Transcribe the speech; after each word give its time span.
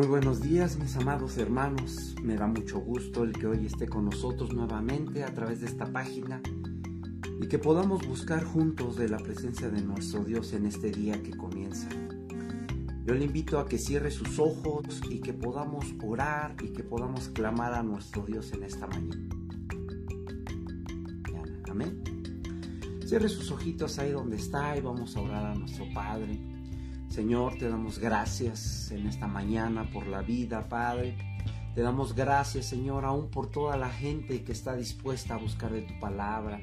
Muy 0.00 0.08
buenos 0.08 0.40
días 0.40 0.78
mis 0.78 0.96
amados 0.96 1.36
hermanos, 1.36 2.14
me 2.22 2.34
da 2.34 2.46
mucho 2.46 2.80
gusto 2.80 3.22
el 3.22 3.32
que 3.32 3.46
hoy 3.46 3.66
esté 3.66 3.86
con 3.86 4.06
nosotros 4.06 4.50
nuevamente 4.50 5.24
a 5.24 5.34
través 5.34 5.60
de 5.60 5.66
esta 5.66 5.92
página 5.92 6.40
y 7.38 7.46
que 7.48 7.58
podamos 7.58 8.08
buscar 8.08 8.42
juntos 8.42 8.96
de 8.96 9.10
la 9.10 9.18
presencia 9.18 9.68
de 9.68 9.82
nuestro 9.82 10.24
Dios 10.24 10.54
en 10.54 10.64
este 10.64 10.90
día 10.90 11.22
que 11.22 11.36
comienza. 11.36 11.86
Yo 13.04 13.12
le 13.12 13.26
invito 13.26 13.58
a 13.58 13.68
que 13.68 13.76
cierre 13.76 14.10
sus 14.10 14.38
ojos 14.38 15.02
y 15.10 15.20
que 15.20 15.34
podamos 15.34 15.84
orar 16.02 16.56
y 16.62 16.72
que 16.72 16.82
podamos 16.82 17.28
clamar 17.28 17.74
a 17.74 17.82
nuestro 17.82 18.22
Dios 18.22 18.54
en 18.54 18.62
esta 18.62 18.86
mañana. 18.86 19.28
Amén. 21.68 22.02
Cierre 23.04 23.28
sus 23.28 23.50
ojitos 23.50 23.98
ahí 23.98 24.12
donde 24.12 24.36
está 24.36 24.78
y 24.78 24.80
vamos 24.80 25.14
a 25.14 25.20
orar 25.20 25.44
a 25.44 25.54
nuestro 25.54 25.84
Padre. 25.92 26.49
Señor, 27.20 27.58
te 27.58 27.68
damos 27.68 27.98
gracias 27.98 28.90
en 28.92 29.06
esta 29.06 29.26
mañana 29.26 29.90
por 29.92 30.06
la 30.06 30.22
vida, 30.22 30.66
Padre. 30.70 31.18
Te 31.74 31.82
damos 31.82 32.14
gracias, 32.14 32.64
Señor, 32.64 33.04
aún 33.04 33.28
por 33.28 33.50
toda 33.50 33.76
la 33.76 33.90
gente 33.90 34.42
que 34.42 34.52
está 34.52 34.74
dispuesta 34.74 35.34
a 35.34 35.36
buscar 35.36 35.70
de 35.70 35.82
tu 35.82 36.00
palabra. 36.00 36.62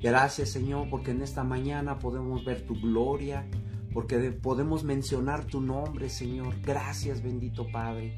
Gracias, 0.00 0.50
Señor, 0.50 0.88
porque 0.88 1.10
en 1.10 1.20
esta 1.20 1.42
mañana 1.42 1.98
podemos 1.98 2.44
ver 2.44 2.64
tu 2.64 2.80
gloria, 2.80 3.44
porque 3.92 4.30
podemos 4.30 4.84
mencionar 4.84 5.46
tu 5.46 5.60
nombre, 5.60 6.08
Señor. 6.10 6.54
Gracias, 6.62 7.20
bendito 7.20 7.66
Padre. 7.72 8.16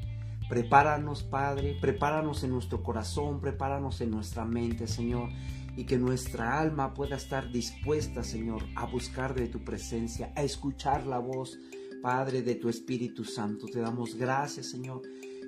Prepáranos, 0.49 1.23
Padre, 1.23 1.79
prepáranos 1.81 2.43
en 2.43 2.51
nuestro 2.51 2.83
corazón, 2.83 3.41
prepáranos 3.41 4.01
en 4.01 4.11
nuestra 4.11 4.45
mente, 4.45 4.85
Señor 4.87 5.29
y 5.75 5.85
que 5.85 5.97
nuestra 5.97 6.59
alma 6.59 6.93
pueda 6.93 7.15
estar 7.15 7.51
dispuesta, 7.51 8.23
Señor, 8.23 8.63
a 8.75 8.85
buscar 8.85 9.33
de 9.33 9.47
tu 9.47 9.63
presencia, 9.63 10.33
a 10.35 10.43
escuchar 10.43 11.05
la 11.07 11.19
voz, 11.19 11.57
Padre, 12.01 12.41
de 12.41 12.55
tu 12.55 12.69
Espíritu 12.69 13.23
Santo. 13.23 13.67
Te 13.67 13.79
damos 13.79 14.15
gracias, 14.15 14.67
Señor, 14.67 15.01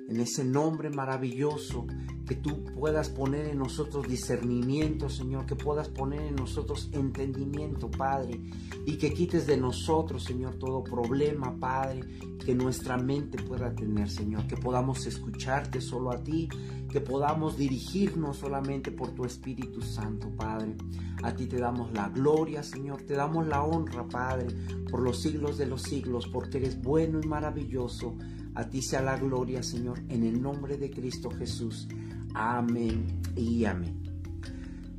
en 0.08 0.20
ese 0.20 0.44
nombre 0.44 0.90
maravilloso, 0.90 1.86
que 2.26 2.34
tú 2.34 2.64
puedas 2.64 3.10
poner 3.10 3.46
en 3.46 3.58
nosotros 3.58 4.08
discernimiento, 4.08 5.08
Señor, 5.08 5.44
que 5.46 5.56
puedas 5.56 5.88
poner 5.88 6.22
en 6.22 6.36
nosotros 6.36 6.88
entendimiento, 6.92 7.90
Padre, 7.90 8.40
y 8.86 8.96
que 8.96 9.12
quites 9.12 9.46
de 9.46 9.56
nosotros, 9.56 10.24
Señor, 10.24 10.54
todo 10.56 10.82
problema, 10.82 11.58
Padre, 11.58 12.00
que 12.44 12.54
nuestra 12.54 12.96
mente 12.96 13.42
pueda 13.42 13.74
tener, 13.74 14.10
Señor, 14.10 14.46
que 14.46 14.56
podamos 14.56 15.06
escucharte 15.06 15.80
solo 15.80 16.10
a 16.12 16.22
ti, 16.22 16.48
que 16.90 17.00
podamos 17.00 17.56
dirigirnos 17.58 18.38
solamente 18.38 18.90
por 18.90 19.10
tu 19.10 19.24
Espíritu 19.24 19.82
Santo, 19.82 20.30
Padre. 20.30 20.76
A 21.22 21.34
ti 21.34 21.46
te 21.46 21.58
damos 21.58 21.92
la 21.92 22.08
gloria, 22.08 22.62
Señor, 22.62 23.02
te 23.02 23.14
damos 23.14 23.46
la 23.46 23.62
honra, 23.62 24.06
Padre, 24.08 24.46
por 24.90 25.00
los 25.00 25.20
siglos 25.20 25.58
de 25.58 25.66
los 25.66 25.82
siglos, 25.82 26.26
porque 26.26 26.58
eres 26.58 26.80
bueno 26.80 27.20
y 27.22 27.26
maravilloso. 27.26 28.16
A 28.54 28.68
ti 28.68 28.82
sea 28.82 29.02
la 29.02 29.18
gloria, 29.18 29.62
Señor, 29.62 30.00
en 30.08 30.24
el 30.24 30.40
nombre 30.40 30.76
de 30.76 30.90
Cristo 30.90 31.30
Jesús. 31.30 31.88
Amén 32.34 33.20
y 33.36 33.64
amén. 33.64 34.02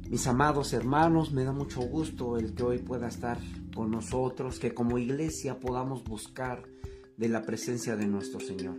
Mis 0.09 0.27
amados 0.27 0.73
hermanos, 0.73 1.31
me 1.31 1.43
da 1.43 1.51
mucho 1.51 1.81
gusto 1.81 2.37
el 2.37 2.53
que 2.53 2.63
hoy 2.63 2.77
pueda 2.79 3.07
estar 3.07 3.39
con 3.73 3.91
nosotros, 3.91 4.59
que 4.59 4.73
como 4.73 4.97
iglesia 4.97 5.59
podamos 5.59 6.03
buscar 6.03 6.63
de 7.17 7.29
la 7.29 7.43
presencia 7.43 7.95
de 7.95 8.07
nuestro 8.07 8.39
Señor. 8.39 8.75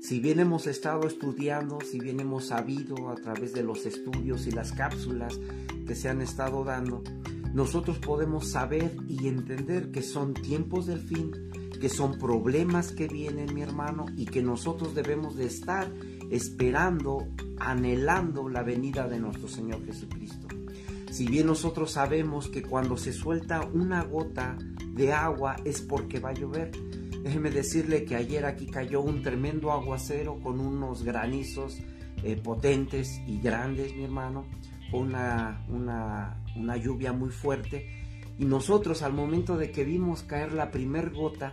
Si 0.00 0.18
bien 0.18 0.40
hemos 0.40 0.66
estado 0.66 1.06
estudiando, 1.06 1.78
si 1.80 2.00
bien 2.00 2.18
hemos 2.18 2.46
sabido 2.46 3.10
a 3.10 3.14
través 3.14 3.52
de 3.52 3.62
los 3.62 3.86
estudios 3.86 4.46
y 4.46 4.50
las 4.50 4.72
cápsulas 4.72 5.38
que 5.86 5.94
se 5.94 6.08
han 6.08 6.22
estado 6.22 6.64
dando, 6.64 7.04
nosotros 7.54 7.98
podemos 7.98 8.48
saber 8.48 8.96
y 9.08 9.28
entender 9.28 9.90
que 9.90 10.02
son 10.02 10.34
tiempos 10.34 10.86
del 10.86 11.00
fin, 11.00 11.30
que 11.82 11.88
son 11.88 12.16
problemas 12.16 12.92
que 12.92 13.08
vienen, 13.08 13.52
mi 13.52 13.60
hermano, 13.60 14.06
y 14.16 14.26
que 14.26 14.40
nosotros 14.40 14.94
debemos 14.94 15.34
de 15.34 15.46
estar 15.46 15.90
esperando, 16.30 17.26
anhelando 17.58 18.48
la 18.48 18.62
venida 18.62 19.08
de 19.08 19.18
nuestro 19.18 19.48
Señor 19.48 19.84
Jesucristo. 19.84 20.46
Si 21.10 21.26
bien 21.26 21.48
nosotros 21.48 21.90
sabemos 21.90 22.46
que 22.46 22.62
cuando 22.62 22.96
se 22.96 23.12
suelta 23.12 23.68
una 23.74 24.04
gota 24.04 24.56
de 24.94 25.12
agua 25.12 25.56
es 25.64 25.80
porque 25.80 26.20
va 26.20 26.30
a 26.30 26.34
llover, 26.34 26.70
Déjeme 27.22 27.50
decirle 27.50 28.04
que 28.04 28.16
ayer 28.16 28.44
aquí 28.44 28.66
cayó 28.66 29.00
un 29.00 29.22
tremendo 29.22 29.70
aguacero 29.70 30.40
con 30.40 30.58
unos 30.58 31.04
granizos 31.04 31.78
eh, 32.24 32.36
potentes 32.36 33.20
y 33.28 33.40
grandes, 33.40 33.94
mi 33.94 34.02
hermano. 34.02 34.44
Una, 34.92 35.64
una, 35.68 36.42
una 36.56 36.76
lluvia 36.76 37.12
muy 37.12 37.30
fuerte. 37.30 38.02
Y 38.38 38.44
nosotros 38.44 39.02
al 39.02 39.12
momento 39.12 39.56
de 39.56 39.70
que 39.70 39.84
vimos 39.84 40.24
caer 40.24 40.52
la 40.52 40.72
primer 40.72 41.10
gota, 41.10 41.52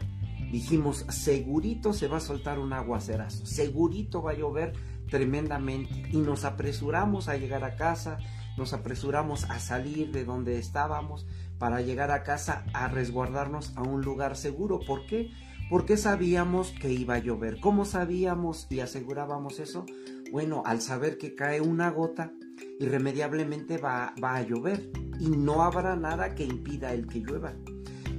dijimos, 0.52 1.06
segurito 1.10 1.94
se 1.94 2.08
va 2.08 2.18
a 2.18 2.22
soltar 2.22 2.60
un 2.60 2.74
aguacerazo, 2.74 3.46
segurito 3.46 4.22
va 4.22 4.32
a 4.32 4.36
llover 4.36 4.74
tremendamente. 5.10 6.10
Y 6.12 6.18
nos 6.18 6.46
apresuramos 6.46 7.28
a 7.28 7.38
llegar 7.38 7.64
a 7.64 7.76
casa, 7.76 8.20
nos 8.58 8.74
apresuramos 8.74 9.46
a 9.50 9.60
salir 9.60 10.12
de 10.12 10.24
donde 10.24 10.58
estábamos 10.58 11.26
para 11.58 11.82
llegar 11.82 12.12
a 12.12 12.24
casa 12.24 12.66
a 12.74 12.88
resguardarnos 12.88 13.76
a 13.76 13.82
un 13.82 14.02
lugar 14.02 14.36
seguro. 14.38 14.80
¿Por 14.80 15.06
qué? 15.06 15.32
Porque 15.70 15.98
sabíamos 15.98 16.72
que 16.72 16.92
iba 16.92 17.16
a 17.16 17.20
llover. 17.20 17.60
¿Cómo 17.60 17.86
sabíamos 17.86 18.68
y 18.70 18.80
asegurábamos 18.80 19.60
eso? 19.60 19.86
Bueno, 20.32 20.64
al 20.66 20.82
saber 20.82 21.18
que 21.18 21.36
cae 21.36 21.62
una 21.62 21.90
gota, 21.92 22.32
irremediablemente 22.80 23.78
va, 23.78 24.14
va 24.24 24.36
a 24.36 24.42
llover 24.42 24.92
y 25.20 25.28
no 25.30 25.64
habrá 25.64 25.96
nada 25.96 26.34
que 26.34 26.46
impida 26.46 26.94
el 26.94 27.08
que 27.08 27.20
llueva. 27.20 27.54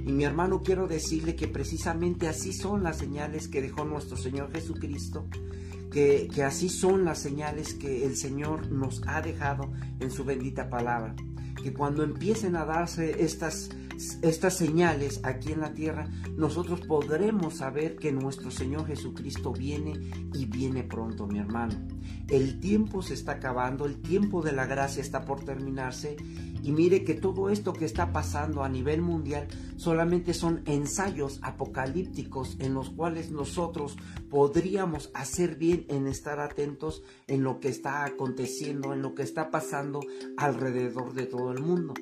Y 0.05 0.11
mi 0.11 0.23
hermano, 0.23 0.61
quiero 0.63 0.87
decirle 0.87 1.35
que 1.35 1.47
precisamente 1.47 2.27
así 2.27 2.53
son 2.53 2.83
las 2.83 2.97
señales 2.97 3.47
que 3.47 3.61
dejó 3.61 3.85
nuestro 3.85 4.17
Señor 4.17 4.51
Jesucristo, 4.51 5.27
que, 5.91 6.27
que, 6.33 6.43
así 6.43 6.69
son 6.69 7.05
las 7.05 7.19
señales 7.19 7.73
que 7.75 8.05
el 8.05 8.15
Señor 8.15 8.71
nos 8.71 9.01
ha 9.07 9.21
dejado 9.21 9.71
en 9.99 10.09
su 10.09 10.23
bendita 10.23 10.69
palabra. 10.69 11.15
Que 11.61 11.73
cuando 11.73 12.03
empiecen 12.03 12.55
a 12.55 12.65
darse 12.65 13.23
estas 13.23 13.69
estas 14.21 14.57
señales 14.57 15.19
aquí 15.23 15.51
en 15.51 15.61
la 15.61 15.73
tierra, 15.73 16.07
nosotros 16.35 16.81
podremos 16.81 17.55
saber 17.55 17.95
que 17.95 18.11
nuestro 18.11 18.51
Señor 18.51 18.87
Jesucristo 18.87 19.51
viene 19.51 19.93
y 20.33 20.45
viene 20.45 20.83
pronto, 20.83 21.27
mi 21.27 21.39
hermano. 21.39 21.75
El 22.27 22.59
tiempo 22.59 23.01
se 23.01 23.13
está 23.13 23.33
acabando, 23.33 23.85
el 23.85 24.01
tiempo 24.01 24.41
de 24.41 24.53
la 24.53 24.65
gracia 24.65 25.01
está 25.01 25.25
por 25.25 25.43
terminarse 25.43 26.15
y 26.63 26.71
mire 26.71 27.03
que 27.03 27.15
todo 27.15 27.49
esto 27.49 27.73
que 27.73 27.85
está 27.85 28.11
pasando 28.13 28.63
a 28.63 28.69
nivel 28.69 29.01
mundial 29.01 29.47
solamente 29.77 30.33
son 30.33 30.61
ensayos 30.65 31.39
apocalípticos 31.41 32.57
en 32.59 32.73
los 32.73 32.91
cuales 32.91 33.31
nosotros 33.31 33.97
podríamos 34.29 35.09
hacer 35.13 35.55
bien 35.55 35.85
en 35.89 36.07
estar 36.07 36.39
atentos 36.39 37.03
en 37.27 37.43
lo 37.43 37.59
que 37.59 37.69
está 37.69 38.05
aconteciendo, 38.05 38.93
en 38.93 39.01
lo 39.01 39.15
que 39.15 39.23
está 39.23 39.49
pasando 39.49 40.01
alrededor 40.37 41.13
de 41.13 41.25
todo 41.25 41.51
el 41.51 41.59
mundo. 41.59 41.93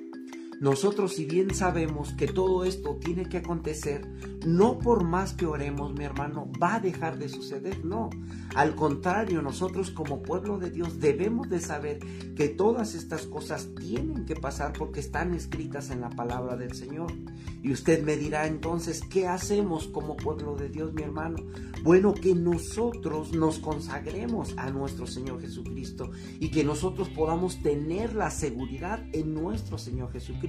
Nosotros 0.60 1.14
si 1.14 1.24
bien 1.24 1.54
sabemos 1.56 2.14
que 2.14 2.28
todo 2.28 2.66
esto 2.66 2.98
tiene 2.98 3.30
que 3.30 3.38
acontecer, 3.38 4.06
no 4.46 4.78
por 4.78 5.06
más 5.06 5.34
que 5.34 5.46
oremos, 5.46 5.94
mi 5.94 6.04
hermano, 6.04 6.52
va 6.62 6.76
a 6.76 6.80
dejar 6.82 7.18
de 7.18 7.30
suceder, 7.30 7.86
no. 7.86 8.10
Al 8.56 8.76
contrario, 8.76 9.42
nosotros 9.42 9.90
como 9.92 10.22
pueblo 10.22 10.58
de 10.58 10.70
Dios 10.70 11.00
debemos 11.00 11.50
de 11.50 11.62
saber 11.62 12.00
que 12.36 12.50
todas 12.50 12.94
estas 12.94 13.26
cosas 13.26 13.70
tienen 13.80 14.26
que 14.26 14.36
pasar 14.36 14.74
porque 14.74 15.00
están 15.00 15.34
escritas 15.34 15.92
en 15.92 16.02
la 16.02 16.10
palabra 16.10 16.58
del 16.58 16.74
Señor. 16.74 17.14
Y 17.62 17.72
usted 17.72 18.04
me 18.04 18.18
dirá 18.18 18.48
entonces, 18.48 19.02
¿qué 19.10 19.28
hacemos 19.28 19.88
como 19.88 20.18
pueblo 20.18 20.56
de 20.56 20.70
Dios, 20.70 20.94
mi 20.94 21.04
hermano? 21.04 21.38
Bueno, 21.84 22.14
que 22.14 22.36
nosotros 22.36 23.34
nos 23.34 23.60
consagremos 23.60 24.54
a 24.58 24.70
nuestro 24.70 25.08
Señor 25.08 25.40
Jesucristo 25.40 26.12
y 26.40 26.52
que 26.52 26.64
nosotros 26.64 27.08
podamos 27.10 27.62
tener 27.62 28.14
la 28.14 28.30
seguridad 28.30 29.06
en 29.14 29.34
nuestro 29.34 29.78
Señor 29.78 30.12
Jesucristo. 30.12 30.49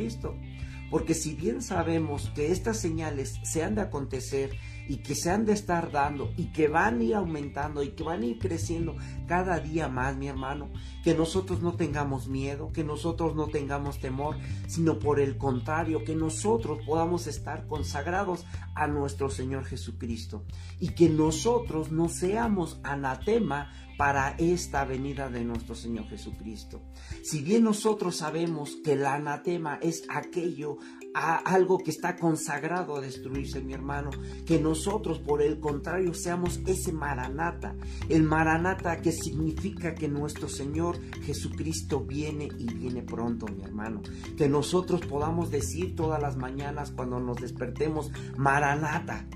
Porque 0.90 1.14
si 1.14 1.34
bien 1.34 1.62
sabemos 1.62 2.30
que 2.34 2.50
estas 2.50 2.78
señales 2.78 3.38
se 3.44 3.62
han 3.62 3.76
de 3.76 3.82
acontecer 3.82 4.56
y 4.88 4.96
que 4.96 5.14
se 5.14 5.30
han 5.30 5.46
de 5.46 5.52
estar 5.52 5.92
dando 5.92 6.32
y 6.36 6.46
que 6.46 6.66
van 6.66 6.98
a 6.98 7.04
ir 7.04 7.14
aumentando 7.14 7.84
y 7.84 7.90
que 7.90 8.02
van 8.02 8.22
a 8.22 8.26
ir 8.26 8.40
creciendo 8.40 8.96
cada 9.28 9.60
día 9.60 9.88
más, 9.88 10.16
mi 10.16 10.26
hermano, 10.26 10.68
que 11.04 11.14
nosotros 11.14 11.62
no 11.62 11.74
tengamos 11.74 12.26
miedo, 12.26 12.72
que 12.72 12.82
nosotros 12.82 13.36
no 13.36 13.46
tengamos 13.46 14.00
temor, 14.00 14.36
sino 14.66 14.98
por 14.98 15.20
el 15.20 15.38
contrario, 15.38 16.02
que 16.02 16.16
nosotros 16.16 16.80
podamos 16.84 17.28
estar 17.28 17.68
consagrados 17.68 18.44
a 18.74 18.88
nuestro 18.88 19.30
Señor 19.30 19.64
Jesucristo. 19.66 20.42
Y 20.80 20.88
que 20.88 21.08
nosotros 21.08 21.92
no 21.92 22.08
seamos 22.08 22.80
anatema 22.82 23.72
para 24.00 24.34
esta 24.38 24.86
venida 24.86 25.28
de 25.28 25.44
nuestro 25.44 25.74
Señor 25.74 26.06
Jesucristo. 26.08 26.80
Si 27.22 27.42
bien 27.42 27.64
nosotros 27.64 28.16
sabemos 28.16 28.78
que 28.82 28.94
el 28.94 29.04
anatema 29.04 29.78
es 29.82 30.04
aquello 30.08 30.78
a 31.12 31.36
algo 31.36 31.76
que 31.76 31.90
está 31.90 32.16
consagrado 32.16 32.96
a 32.96 33.02
destruirse, 33.02 33.60
mi 33.60 33.74
hermano. 33.74 34.08
Que 34.46 34.58
nosotros, 34.58 35.18
por 35.18 35.42
el 35.42 35.60
contrario, 35.60 36.14
seamos 36.14 36.60
ese 36.66 36.92
maranata. 36.92 37.76
El 38.08 38.22
maranata 38.22 39.02
que 39.02 39.12
significa 39.12 39.94
que 39.94 40.08
nuestro 40.08 40.48
Señor 40.48 40.98
Jesucristo 41.20 42.00
viene 42.00 42.48
y 42.56 42.72
viene 42.72 43.02
pronto, 43.02 43.48
mi 43.48 43.64
hermano. 43.64 44.00
Que 44.38 44.48
nosotros 44.48 45.02
podamos 45.02 45.50
decir 45.50 45.94
todas 45.94 46.22
las 46.22 46.38
mañanas 46.38 46.90
cuando 46.90 47.20
nos 47.20 47.36
despertemos, 47.36 48.10
maranata 48.38 49.26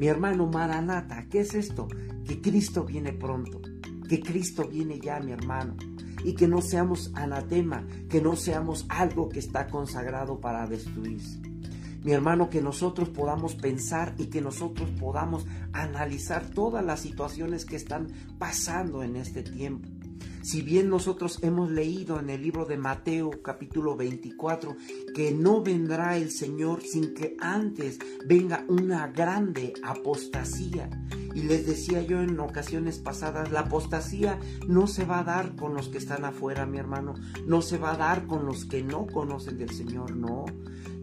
Mi 0.00 0.06
hermano 0.06 0.46
Maranata, 0.46 1.26
¿qué 1.28 1.40
es 1.40 1.52
esto? 1.52 1.88
Que 2.26 2.40
Cristo 2.40 2.84
viene 2.84 3.12
pronto, 3.12 3.60
que 4.08 4.20
Cristo 4.20 4.68
viene 4.68 5.00
ya, 5.00 5.20
mi 5.20 5.32
hermano. 5.32 5.76
Y 6.24 6.34
que 6.34 6.48
no 6.48 6.62
seamos 6.62 7.10
anatema, 7.14 7.86
que 8.08 8.20
no 8.20 8.36
seamos 8.36 8.86
algo 8.88 9.28
que 9.28 9.38
está 9.38 9.66
consagrado 9.66 10.40
para 10.40 10.66
destruirse. 10.66 11.40
Mi 12.02 12.12
hermano, 12.12 12.50
que 12.50 12.60
nosotros 12.60 13.08
podamos 13.08 13.54
pensar 13.54 14.14
y 14.18 14.26
que 14.26 14.42
nosotros 14.42 14.90
podamos 15.00 15.46
analizar 15.72 16.50
todas 16.50 16.84
las 16.84 17.00
situaciones 17.00 17.64
que 17.64 17.76
están 17.76 18.08
pasando 18.38 19.02
en 19.02 19.16
este 19.16 19.42
tiempo. 19.42 19.88
Si 20.44 20.60
bien 20.60 20.90
nosotros 20.90 21.38
hemos 21.40 21.70
leído 21.70 22.20
en 22.20 22.28
el 22.28 22.42
libro 22.42 22.66
de 22.66 22.76
Mateo 22.76 23.30
capítulo 23.42 23.96
24 23.96 24.76
que 25.14 25.32
no 25.32 25.62
vendrá 25.62 26.18
el 26.18 26.30
Señor 26.30 26.82
sin 26.82 27.14
que 27.14 27.34
antes 27.40 27.98
venga 28.26 28.66
una 28.68 29.06
grande 29.06 29.72
apostasía. 29.82 30.90
Y 31.34 31.42
les 31.42 31.66
decía 31.66 32.00
yo 32.02 32.22
en 32.22 32.38
ocasiones 32.38 32.98
pasadas, 32.98 33.50
la 33.50 33.60
apostasía 33.60 34.38
no 34.68 34.86
se 34.86 35.04
va 35.04 35.20
a 35.20 35.24
dar 35.24 35.56
con 35.56 35.74
los 35.74 35.88
que 35.88 35.98
están 35.98 36.24
afuera, 36.24 36.64
mi 36.64 36.78
hermano, 36.78 37.14
no 37.46 37.60
se 37.60 37.76
va 37.78 37.92
a 37.92 37.96
dar 37.96 38.26
con 38.26 38.46
los 38.46 38.64
que 38.64 38.82
no 38.82 39.06
conocen 39.06 39.58
del 39.58 39.70
Señor, 39.70 40.16
no. 40.16 40.46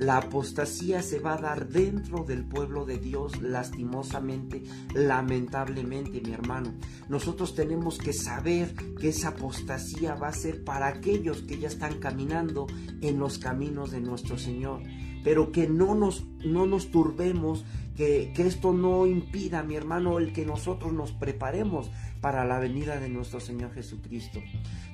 La 0.01 0.17
apostasía 0.17 1.03
se 1.03 1.19
va 1.19 1.35
a 1.35 1.41
dar 1.41 1.67
dentro 1.67 2.23
del 2.23 2.43
pueblo 2.43 2.85
de 2.85 2.97
Dios, 2.97 3.39
lastimosamente, 3.39 4.63
lamentablemente, 4.95 6.21
mi 6.21 6.33
hermano. 6.33 6.73
Nosotros 7.07 7.53
tenemos 7.53 7.99
que 7.99 8.11
saber 8.11 8.73
que 8.99 9.09
esa 9.09 9.29
apostasía 9.29 10.15
va 10.15 10.29
a 10.29 10.33
ser 10.33 10.63
para 10.63 10.87
aquellos 10.87 11.43
que 11.43 11.59
ya 11.59 11.67
están 11.67 11.99
caminando 11.99 12.65
en 13.01 13.19
los 13.19 13.37
caminos 13.37 13.91
de 13.91 14.01
nuestro 14.01 14.39
Señor. 14.39 14.81
Pero 15.23 15.51
que 15.51 15.67
no 15.67 15.93
nos, 15.93 16.25
no 16.43 16.65
nos 16.65 16.89
turbemos, 16.89 17.63
que, 17.95 18.33
esto 18.37 18.73
no 18.73 19.05
impida, 19.05 19.63
mi 19.63 19.75
hermano, 19.75 20.17
el 20.17 20.33
que 20.33 20.45
nosotros 20.45 20.93
nos 20.93 21.11
preparemos 21.11 21.91
para 22.21 22.45
la 22.45 22.59
venida 22.59 22.99
de 22.99 23.09
nuestro 23.09 23.39
Señor 23.39 23.73
Jesucristo. 23.73 24.39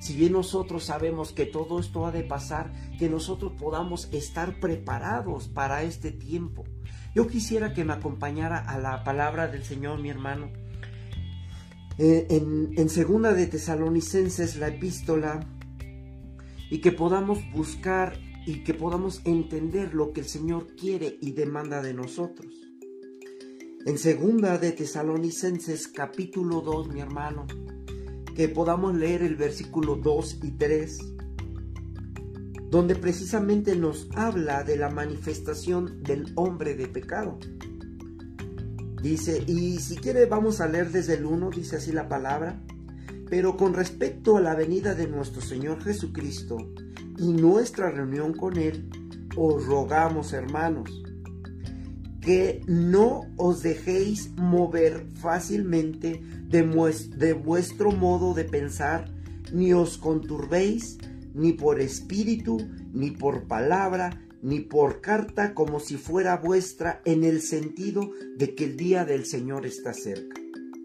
Si 0.00 0.14
bien 0.14 0.32
nosotros 0.32 0.84
sabemos 0.84 1.32
que 1.32 1.46
todo 1.46 1.78
esto 1.80 2.06
ha 2.06 2.12
de 2.12 2.22
pasar, 2.22 2.72
que 2.98 3.08
nosotros 3.08 3.52
podamos 3.58 4.08
estar 4.12 4.60
preparados 4.60 5.48
para 5.48 5.82
este 5.82 6.10
tiempo. 6.10 6.64
Yo 7.14 7.26
quisiera 7.26 7.72
que 7.72 7.84
me 7.84 7.92
acompañara 7.92 8.58
a 8.58 8.78
la 8.78 9.04
palabra 9.04 9.48
del 9.48 9.64
Señor, 9.64 10.00
mi 10.00 10.10
hermano. 10.10 10.50
Eh, 11.98 12.26
en, 12.30 12.70
en 12.76 12.88
segunda 12.88 13.32
de 13.32 13.46
Tesalonicenses, 13.46 14.56
la 14.56 14.68
epístola, 14.68 15.40
y 16.70 16.78
que 16.78 16.92
podamos 16.92 17.38
buscar 17.52 18.18
y 18.46 18.62
que 18.62 18.74
podamos 18.74 19.20
entender 19.24 19.94
lo 19.94 20.12
que 20.12 20.20
el 20.20 20.26
Señor 20.26 20.74
quiere 20.76 21.18
y 21.20 21.32
demanda 21.32 21.82
de 21.82 21.94
nosotros. 21.94 22.67
En 23.88 23.96
segunda 23.96 24.58
de 24.58 24.72
Tesalonicenses 24.72 25.88
capítulo 25.88 26.60
2, 26.60 26.92
mi 26.92 27.00
hermano, 27.00 27.46
que 28.36 28.46
podamos 28.50 28.94
leer 28.94 29.22
el 29.22 29.34
versículo 29.34 29.96
2 29.96 30.40
y 30.42 30.50
3, 30.50 30.98
donde 32.68 32.96
precisamente 32.96 33.74
nos 33.76 34.10
habla 34.14 34.62
de 34.62 34.76
la 34.76 34.90
manifestación 34.90 36.02
del 36.02 36.30
hombre 36.34 36.74
de 36.74 36.86
pecado. 36.86 37.38
Dice, 39.00 39.42
y 39.46 39.78
si 39.78 39.96
quiere 39.96 40.26
vamos 40.26 40.60
a 40.60 40.68
leer 40.68 40.90
desde 40.92 41.14
el 41.14 41.24
1, 41.24 41.48
dice 41.48 41.76
así 41.76 41.90
la 41.90 42.10
palabra, 42.10 42.62
pero 43.30 43.56
con 43.56 43.72
respecto 43.72 44.36
a 44.36 44.42
la 44.42 44.54
venida 44.54 44.94
de 44.94 45.08
nuestro 45.08 45.40
Señor 45.40 45.82
Jesucristo 45.82 46.58
y 47.16 47.32
nuestra 47.32 47.90
reunión 47.90 48.34
con 48.34 48.58
Él, 48.58 48.90
os 49.34 49.64
rogamos, 49.64 50.34
hermanos, 50.34 51.07
que 52.20 52.62
no 52.66 53.26
os 53.36 53.62
dejéis 53.62 54.30
mover 54.36 55.06
fácilmente 55.20 56.20
de, 56.48 57.32
vuestro 57.32 57.92
modo 57.92 58.34
de 58.34 58.44
pensar, 58.44 59.12
ni 59.52 59.72
os 59.72 59.96
conturbéis, 59.96 60.98
ni 61.34 61.52
por 61.52 61.80
espíritu, 61.80 62.58
ni 62.92 63.10
por 63.10 63.44
palabra, 63.44 64.22
ni 64.42 64.60
por 64.60 65.00
carta, 65.00 65.54
como 65.54 65.80
si 65.80 65.96
fuera 65.96 66.36
vuestra, 66.36 67.00
en 67.04 67.24
el 67.24 67.40
sentido 67.40 68.10
de 68.36 68.54
que 68.54 68.64
el 68.64 68.76
día 68.76 69.04
del 69.04 69.24
Señor 69.24 69.66
está 69.66 69.92
cerca. 69.92 70.40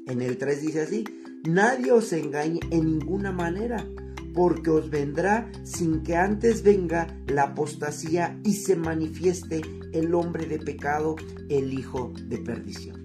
En 0.06 0.21
el 0.21 0.38
3 0.38 0.62
dice 0.62 0.81
así, 0.81 1.03
nadie 1.47 1.91
os 1.91 2.13
engañe 2.13 2.59
en 2.71 2.86
ninguna 2.86 3.31
manera, 3.31 3.88
porque 4.33 4.69
os 4.69 4.89
vendrá 4.89 5.51
sin 5.63 6.03
que 6.03 6.15
antes 6.15 6.63
venga 6.63 7.07
la 7.27 7.44
apostasía 7.44 8.39
y 8.44 8.53
se 8.53 8.75
manifieste 8.75 9.62
el 9.93 10.13
hombre 10.13 10.45
de 10.45 10.59
pecado, 10.59 11.15
el 11.49 11.73
hijo 11.73 12.13
de 12.25 12.37
perdición. 12.39 13.03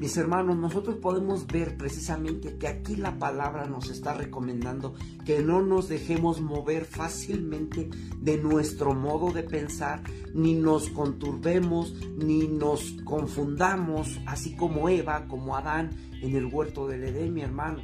Mis 0.00 0.16
hermanos, 0.16 0.56
nosotros 0.56 0.96
podemos 0.96 1.46
ver 1.46 1.76
precisamente 1.76 2.58
que 2.58 2.66
aquí 2.66 2.96
la 2.96 3.16
palabra 3.18 3.66
nos 3.66 3.90
está 3.90 4.12
recomendando 4.12 4.94
que 5.24 5.40
no 5.40 5.62
nos 5.62 5.88
dejemos 5.88 6.40
mover 6.40 6.84
fácilmente 6.84 7.88
de 8.20 8.36
nuestro 8.38 8.92
modo 8.92 9.32
de 9.32 9.44
pensar, 9.44 10.02
ni 10.34 10.54
nos 10.54 10.90
conturbemos, 10.90 11.94
ni 12.16 12.48
nos 12.48 12.96
confundamos, 13.04 14.20
así 14.26 14.56
como 14.56 14.88
Eva, 14.88 15.26
como 15.28 15.56
Adán 15.56 15.90
en 16.20 16.34
el 16.34 16.46
huerto 16.46 16.88
del 16.88 17.04
Edén, 17.04 17.32
mi 17.32 17.42
hermano 17.42 17.80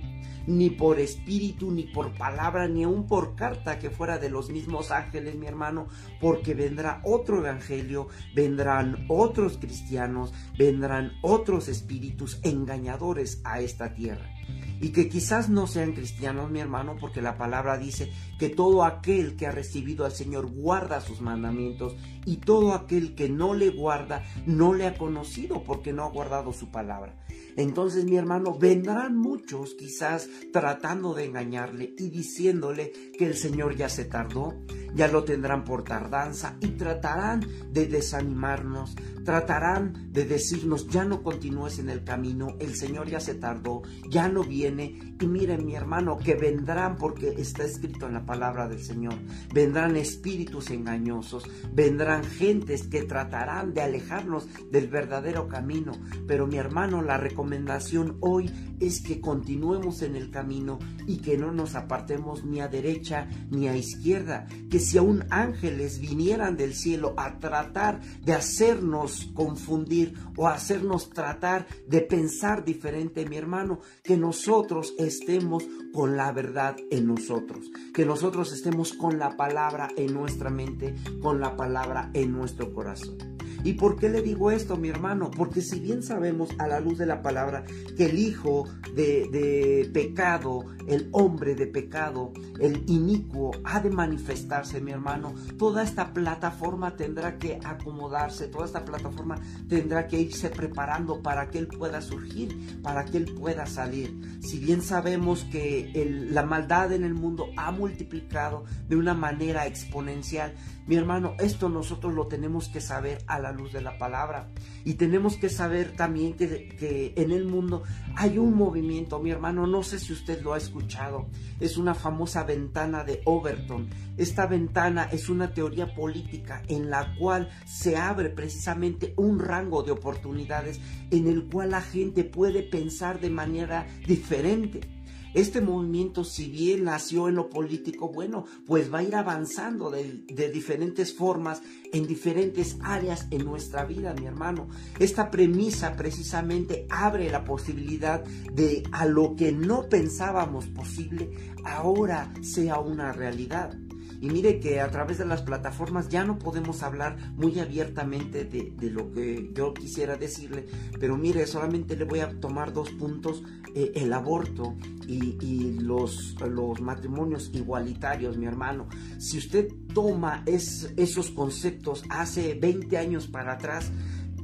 ni 0.46 0.70
por 0.70 0.98
espíritu, 0.98 1.70
ni 1.70 1.84
por 1.84 2.12
palabra, 2.14 2.68
ni 2.68 2.84
aun 2.84 3.06
por 3.06 3.34
carta 3.36 3.78
que 3.78 3.90
fuera 3.90 4.18
de 4.18 4.30
los 4.30 4.50
mismos 4.50 4.90
ángeles, 4.90 5.36
mi 5.36 5.46
hermano, 5.46 5.86
porque 6.20 6.54
vendrá 6.54 7.00
otro 7.04 7.38
evangelio, 7.38 8.08
vendrán 8.34 9.06
otros 9.08 9.58
cristianos, 9.58 10.32
vendrán 10.58 11.12
otros 11.22 11.68
espíritus 11.68 12.38
engañadores 12.42 13.40
a 13.44 13.60
esta 13.60 13.94
tierra 13.94 14.39
y 14.80 14.90
que 14.90 15.08
quizás 15.08 15.48
no 15.48 15.66
sean 15.66 15.92
cristianos, 15.92 16.50
mi 16.50 16.60
hermano, 16.60 16.96
porque 16.98 17.20
la 17.20 17.36
palabra 17.36 17.76
dice 17.76 18.10
que 18.38 18.48
todo 18.48 18.84
aquel 18.84 19.36
que 19.36 19.46
ha 19.46 19.52
recibido 19.52 20.04
al 20.04 20.12
Señor 20.12 20.50
guarda 20.50 21.00
sus 21.00 21.20
mandamientos 21.20 21.94
y 22.24 22.38
todo 22.38 22.72
aquel 22.72 23.14
que 23.14 23.28
no 23.28 23.54
le 23.54 23.70
guarda 23.70 24.24
no 24.46 24.72
le 24.72 24.86
ha 24.86 24.96
conocido 24.96 25.62
porque 25.62 25.92
no 25.92 26.04
ha 26.04 26.10
guardado 26.10 26.52
su 26.52 26.70
palabra. 26.70 27.14
Entonces, 27.56 28.04
mi 28.04 28.16
hermano, 28.16 28.56
vendrán 28.58 29.16
muchos 29.16 29.74
quizás 29.74 30.28
tratando 30.52 31.14
de 31.14 31.26
engañarle 31.26 31.94
y 31.98 32.08
diciéndole 32.08 32.92
que 33.18 33.26
el 33.26 33.34
Señor 33.34 33.76
ya 33.76 33.88
se 33.88 34.04
tardó, 34.04 34.54
ya 34.94 35.08
lo 35.08 35.24
tendrán 35.24 35.64
por 35.64 35.84
tardanza 35.84 36.56
y 36.60 36.68
tratarán 36.68 37.44
de 37.72 37.86
desanimarnos, 37.86 38.94
tratarán 39.24 40.12
de 40.12 40.24
decirnos 40.24 40.88
ya 40.88 41.04
no 41.04 41.22
continúes 41.22 41.78
en 41.78 41.90
el 41.90 42.04
camino, 42.04 42.56
el 42.60 42.74
Señor 42.74 43.08
ya 43.08 43.20
se 43.20 43.34
tardó, 43.34 43.82
ya 44.08 44.28
no 44.28 44.39
viene 44.42 45.16
y 45.20 45.26
miren 45.26 45.66
mi 45.66 45.74
hermano 45.74 46.18
que 46.18 46.34
vendrán 46.34 46.96
porque 46.96 47.28
está 47.38 47.64
escrito 47.64 48.06
en 48.06 48.14
la 48.14 48.24
palabra 48.24 48.68
del 48.68 48.82
Señor, 48.82 49.14
vendrán 49.52 49.96
espíritus 49.96 50.70
engañosos, 50.70 51.44
vendrán 51.72 52.24
gentes 52.24 52.86
que 52.86 53.02
tratarán 53.02 53.74
de 53.74 53.82
alejarnos 53.82 54.48
del 54.70 54.88
verdadero 54.88 55.48
camino, 55.48 55.92
pero 56.26 56.46
mi 56.46 56.56
hermano 56.56 57.02
la 57.02 57.18
recomendación 57.18 58.16
hoy 58.20 58.50
es 58.80 59.02
que 59.02 59.20
continuemos 59.20 60.02
en 60.02 60.16
el 60.16 60.30
camino 60.30 60.78
y 61.06 61.18
que 61.18 61.36
no 61.36 61.52
nos 61.52 61.74
apartemos 61.74 62.44
ni 62.44 62.60
a 62.60 62.68
derecha 62.68 63.28
ni 63.50 63.68
a 63.68 63.76
izquierda, 63.76 64.46
que 64.70 64.78
si 64.78 64.98
aún 64.98 65.24
ángeles 65.30 66.00
vinieran 66.00 66.56
del 66.56 66.74
cielo 66.74 67.14
a 67.16 67.38
tratar 67.38 68.00
de 68.22 68.32
hacernos 68.32 69.30
confundir 69.34 70.14
o 70.36 70.48
hacernos 70.48 71.10
tratar 71.10 71.66
de 71.86 72.00
pensar 72.00 72.64
diferente, 72.64 73.26
mi 73.26 73.36
hermano, 73.36 73.80
que 74.02 74.16
nosotros 74.20 74.94
estemos 74.98 75.66
con 75.92 76.16
la 76.16 76.32
verdad 76.32 76.76
en 76.90 77.06
nosotros, 77.06 77.70
que 77.92 78.04
nosotros 78.04 78.52
estemos 78.52 78.92
con 78.92 79.18
la 79.18 79.36
palabra 79.36 79.88
en 79.96 80.14
nuestra 80.14 80.50
mente, 80.50 80.94
con 81.20 81.40
la 81.40 81.56
palabra 81.56 82.10
en 82.14 82.32
nuestro 82.32 82.72
corazón. 82.72 83.39
¿Y 83.62 83.74
por 83.74 83.96
qué 83.96 84.08
le 84.08 84.22
digo 84.22 84.50
esto, 84.50 84.76
mi 84.76 84.88
hermano? 84.88 85.30
Porque 85.30 85.60
si 85.60 85.80
bien 85.80 86.02
sabemos 86.02 86.50
a 86.58 86.66
la 86.66 86.80
luz 86.80 86.96
de 86.96 87.04
la 87.04 87.20
palabra 87.20 87.64
que 87.96 88.06
el 88.06 88.18
hijo 88.18 88.66
de, 88.94 89.90
pecado, 89.92 90.64
el 90.86 91.08
hombre 91.12 91.54
de 91.54 91.66
pecado, 91.66 92.32
el 92.58 92.84
inicuo, 92.86 93.50
ha 93.64 93.80
de 93.80 93.90
manifestarse, 93.90 94.80
mi 94.80 94.92
hermano, 94.92 95.34
toda 95.58 95.82
esta 95.82 96.12
plataforma 96.14 96.96
tendrá 96.96 97.36
que 97.36 97.60
acomodarse, 97.62 98.48
toda 98.48 98.64
esta 98.64 98.84
plataforma 98.84 99.38
tendrá 99.68 100.06
que 100.06 100.20
irse 100.20 100.48
preparando 100.48 101.22
para 101.22 101.50
que 101.50 101.58
él 101.58 101.66
pueda 101.66 102.00
surgir, 102.00 102.80
para 102.82 103.04
que 103.04 103.18
él 103.18 103.34
pueda 103.34 103.66
salir. 103.66 104.38
Si 104.40 104.58
bien 104.58 104.80
sabemos 104.80 105.44
que 105.44 106.28
la 106.30 106.44
maldad 106.44 106.92
en 106.92 107.04
el 107.04 107.14
mundo 107.14 107.46
ha 107.56 107.70
multiplicado 107.72 108.64
de 108.88 108.96
una 108.96 109.12
manera 109.12 109.66
exponencial, 109.66 110.54
mi 110.86 110.96
hermano, 110.96 111.34
esto 111.38 111.68
nosotros 111.68 112.14
lo 112.14 112.26
tenemos 112.26 112.68
que 112.68 112.80
saber 112.80 113.18
a 113.28 113.38
la 113.38 113.49
luz 113.52 113.72
de 113.72 113.80
la 113.80 113.98
palabra. 113.98 114.48
Y 114.84 114.94
tenemos 114.94 115.36
que 115.36 115.48
saber 115.48 115.92
también 115.96 116.34
que, 116.34 116.68
que, 116.68 117.12
en 117.16 117.30
el 117.30 117.46
mundo 117.46 117.82
hay 118.16 118.38
un 118.38 118.54
movimiento, 118.54 119.18
mi 119.18 119.30
hermano, 119.30 119.66
no 119.66 119.82
sé 119.82 119.98
si 119.98 120.12
usted 120.12 120.42
lo 120.42 120.54
ha 120.54 120.58
escuchado, 120.58 121.28
es 121.60 121.76
una 121.76 121.94
famosa 121.94 122.44
ventana 122.44 123.04
de 123.04 123.22
Overton. 123.24 123.88
Esta 124.16 124.46
ventana 124.46 125.08
es 125.10 125.28
una 125.28 125.52
teoría 125.52 125.94
política 125.94 126.62
en 126.68 126.90
la 126.90 127.14
cual 127.16 127.48
se 127.66 127.96
abre 127.96 128.30
precisamente 128.30 129.14
un 129.16 129.38
rango 129.38 129.82
de 129.82 129.92
oportunidades 129.92 130.80
en 131.10 131.26
el 131.26 131.44
cual 131.44 131.70
la 131.70 131.80
gente 131.80 132.24
puede 132.24 132.62
pensar 132.62 133.20
de 133.20 133.30
manera 133.30 133.86
diferente. 134.06 134.99
Este 135.34 135.60
movimiento, 135.60 136.24
si 136.24 136.50
bien 136.50 136.84
nació 136.84 137.28
en 137.28 137.36
lo 137.36 137.48
político, 137.48 138.08
bueno, 138.08 138.44
pues 138.66 138.92
va 138.92 138.98
a 138.98 139.02
ir 139.02 139.14
avanzando 139.14 139.90
de, 139.90 140.50
diferentes 140.52 141.14
formas, 141.14 141.62
en 141.92 142.06
diferentes 142.06 142.78
áreas 142.82 143.26
en 143.30 143.44
nuestra 143.44 143.84
vida, 143.84 144.14
mi 144.14 144.26
hermano. 144.26 144.68
Esta 144.98 145.30
premisa 145.30 145.96
precisamente 145.96 146.86
abre 146.90 147.30
la 147.30 147.44
posibilidad 147.44 148.24
de 148.24 148.82
a 148.92 149.06
lo 149.06 149.36
que 149.36 149.52
no 149.52 149.88
pensábamos 149.88 150.66
posible, 150.66 151.30
ahora 151.64 152.32
sea 152.42 152.78
una 152.78 153.12
realidad. 153.12 153.76
Y 154.20 154.28
mire 154.28 154.60
que 154.60 154.80
a 154.80 154.90
través 154.90 155.18
de 155.18 155.24
las 155.24 155.42
plataformas 155.42 156.08
ya 156.08 156.24
no 156.24 156.38
podemos 156.38 156.82
hablar 156.82 157.16
muy 157.36 157.58
abiertamente 157.58 158.44
de, 158.44 158.90
lo 158.90 159.10
que 159.12 159.50
yo 159.54 159.72
quisiera 159.72 160.16
decirle, 160.16 160.66
pero 160.98 161.16
mire, 161.16 161.46
solamente 161.46 161.96
le 161.96 162.04
voy 162.04 162.20
a 162.20 162.38
tomar 162.38 162.72
dos 162.72 162.90
puntos, 162.90 163.42
eh, 163.74 163.92
el 163.94 164.12
aborto 164.12 164.76
y, 165.06 165.78
los, 165.80 166.36
los, 166.40 166.80
matrimonios 166.80 167.50
igualitarios, 167.54 168.36
mi 168.36 168.46
hermano. 168.46 168.88
Si 169.18 169.38
usted 169.38 169.68
toma 169.94 170.44
esos 170.46 171.30
conceptos 171.30 172.04
hace 172.10 172.54
20 172.54 172.98
años 172.98 173.26
para 173.26 173.54
atrás, 173.54 173.90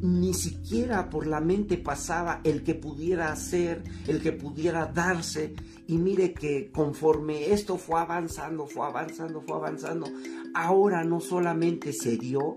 ni 0.01 0.35
siquiera 0.35 1.11
por 1.11 1.27
la 1.27 1.41
mente 1.41 1.77
pasaba 1.77 2.41
el 2.45 2.63
que 2.63 2.75
pudiera 2.75 3.33
hacer, 3.33 3.83
el 4.07 4.21
que 4.21 4.33
pudiera 4.33 4.87
darse. 4.87 5.55
Y 5.87 5.99
mire 5.99 6.33
que 6.33 6.71
conforme 6.73 7.53
esto 7.53 7.79
fue 7.79 8.01
avanzando, 8.01 8.67
fue 8.67 8.87
avanzando, 8.87 9.41
fue 9.41 9.57
avanzando, 9.57 10.07
ahora 10.55 11.05
no 11.05 11.21
solamente 11.21 11.93
se 11.93 12.17
dio, 12.17 12.57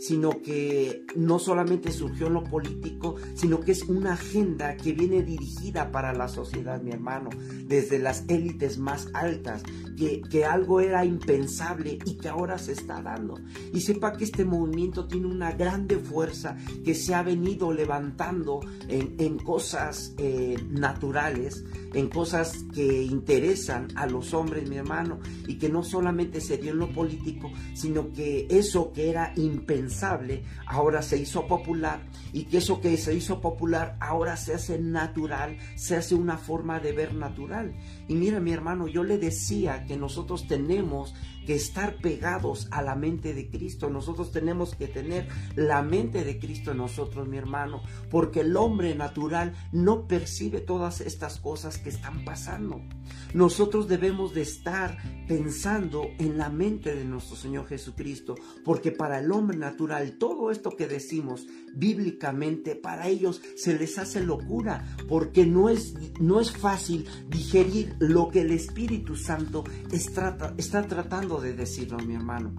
sino 0.00 0.40
que 0.42 1.04
no 1.14 1.38
solamente 1.38 1.92
surgió 1.92 2.28
en 2.28 2.34
lo 2.34 2.44
político, 2.44 3.16
sino 3.34 3.60
que 3.60 3.72
es 3.72 3.82
una 3.82 4.14
agenda 4.14 4.76
que 4.76 4.92
viene 4.92 5.22
dirigida 5.22 5.92
para 5.92 6.14
la 6.14 6.26
sociedad, 6.26 6.80
mi 6.80 6.90
hermano, 6.90 7.28
desde 7.66 7.98
las 7.98 8.24
élites 8.28 8.78
más 8.78 9.08
altas, 9.12 9.62
que, 9.98 10.22
que 10.22 10.46
algo 10.46 10.80
era 10.80 11.04
impensable 11.04 11.98
y 12.06 12.16
que 12.16 12.28
ahora 12.28 12.56
se 12.58 12.72
está 12.72 13.02
dando. 13.02 13.38
Y 13.74 13.82
sepa 13.82 14.14
que 14.14 14.24
este 14.24 14.46
movimiento 14.46 15.06
tiene 15.06 15.26
una 15.26 15.52
grande 15.52 15.98
fuerza 15.98 16.56
que 16.82 16.94
se 16.94 17.14
ha 17.14 17.22
venido 17.22 17.72
levantando 17.72 18.60
en, 18.88 19.16
en 19.18 19.38
cosas 19.38 20.14
eh, 20.16 20.56
naturales, 20.70 21.64
en 21.92 22.08
cosas 22.08 22.64
que 22.72 23.02
interesan 23.02 23.88
a 23.96 24.06
los 24.06 24.32
hombres, 24.32 24.68
mi 24.68 24.76
hermano, 24.76 25.18
y 25.46 25.58
que 25.58 25.68
no 25.68 25.82
solamente 25.82 26.40
se 26.40 26.56
dio 26.56 26.72
en 26.72 26.78
lo 26.78 26.92
político, 26.92 27.50
sino 27.74 28.12
que 28.12 28.46
eso 28.48 28.92
que 28.92 29.10
era 29.10 29.32
impensable, 29.36 29.89
ahora 30.66 31.02
se 31.02 31.18
hizo 31.18 31.46
popular 31.46 32.00
y 32.32 32.44
que 32.44 32.58
eso 32.58 32.80
que 32.80 32.96
se 32.96 33.14
hizo 33.14 33.40
popular 33.40 33.96
ahora 34.00 34.36
se 34.36 34.54
hace 34.54 34.78
natural, 34.78 35.58
se 35.76 35.96
hace 35.96 36.14
una 36.14 36.38
forma 36.38 36.80
de 36.80 36.92
ver 36.92 37.14
natural. 37.14 37.74
Y 38.08 38.14
mira 38.14 38.40
mi 38.40 38.52
hermano, 38.52 38.88
yo 38.88 39.04
le 39.04 39.18
decía 39.18 39.84
que 39.84 39.96
nosotros 39.96 40.46
tenemos 40.46 41.14
que 41.50 41.56
estar 41.56 41.96
pegados 41.96 42.68
a 42.70 42.80
la 42.80 42.94
mente 42.94 43.34
de 43.34 43.50
Cristo. 43.50 43.90
Nosotros 43.90 44.30
tenemos 44.30 44.76
que 44.76 44.86
tener 44.86 45.26
la 45.56 45.82
mente 45.82 46.22
de 46.22 46.38
Cristo 46.38 46.70
en 46.70 46.76
nosotros, 46.76 47.26
mi 47.26 47.38
hermano, 47.38 47.82
porque 48.08 48.42
el 48.42 48.56
hombre 48.56 48.94
natural 48.94 49.52
no 49.72 50.06
percibe 50.06 50.60
todas 50.60 51.00
estas 51.00 51.40
cosas 51.40 51.78
que 51.78 51.88
están 51.88 52.24
pasando. 52.24 52.80
Nosotros 53.34 53.88
debemos 53.88 54.32
de 54.32 54.42
estar 54.42 54.96
pensando 55.26 56.06
en 56.18 56.38
la 56.38 56.50
mente 56.50 56.94
de 56.94 57.04
nuestro 57.04 57.34
Señor 57.34 57.66
Jesucristo, 57.66 58.36
porque 58.64 58.92
para 58.92 59.18
el 59.18 59.32
hombre 59.32 59.56
natural 59.56 60.18
todo 60.18 60.52
esto 60.52 60.76
que 60.76 60.86
decimos 60.86 61.48
bíblicamente 61.72 62.74
para 62.74 63.08
ellos 63.08 63.40
se 63.56 63.76
les 63.78 63.98
hace 63.98 64.20
locura, 64.20 64.84
porque 65.08 65.46
no 65.46 65.68
es 65.68 65.94
no 66.20 66.40
es 66.40 66.52
fácil 66.52 67.06
digerir 67.28 67.94
lo 67.98 68.28
que 68.28 68.42
el 68.42 68.50
Espíritu 68.50 69.16
Santo 69.16 69.64
está, 69.92 70.54
está 70.56 70.82
tratando 70.82 71.39
de 71.40 71.54
decirlo, 71.54 71.98
mi 71.98 72.14
hermano. 72.14 72.54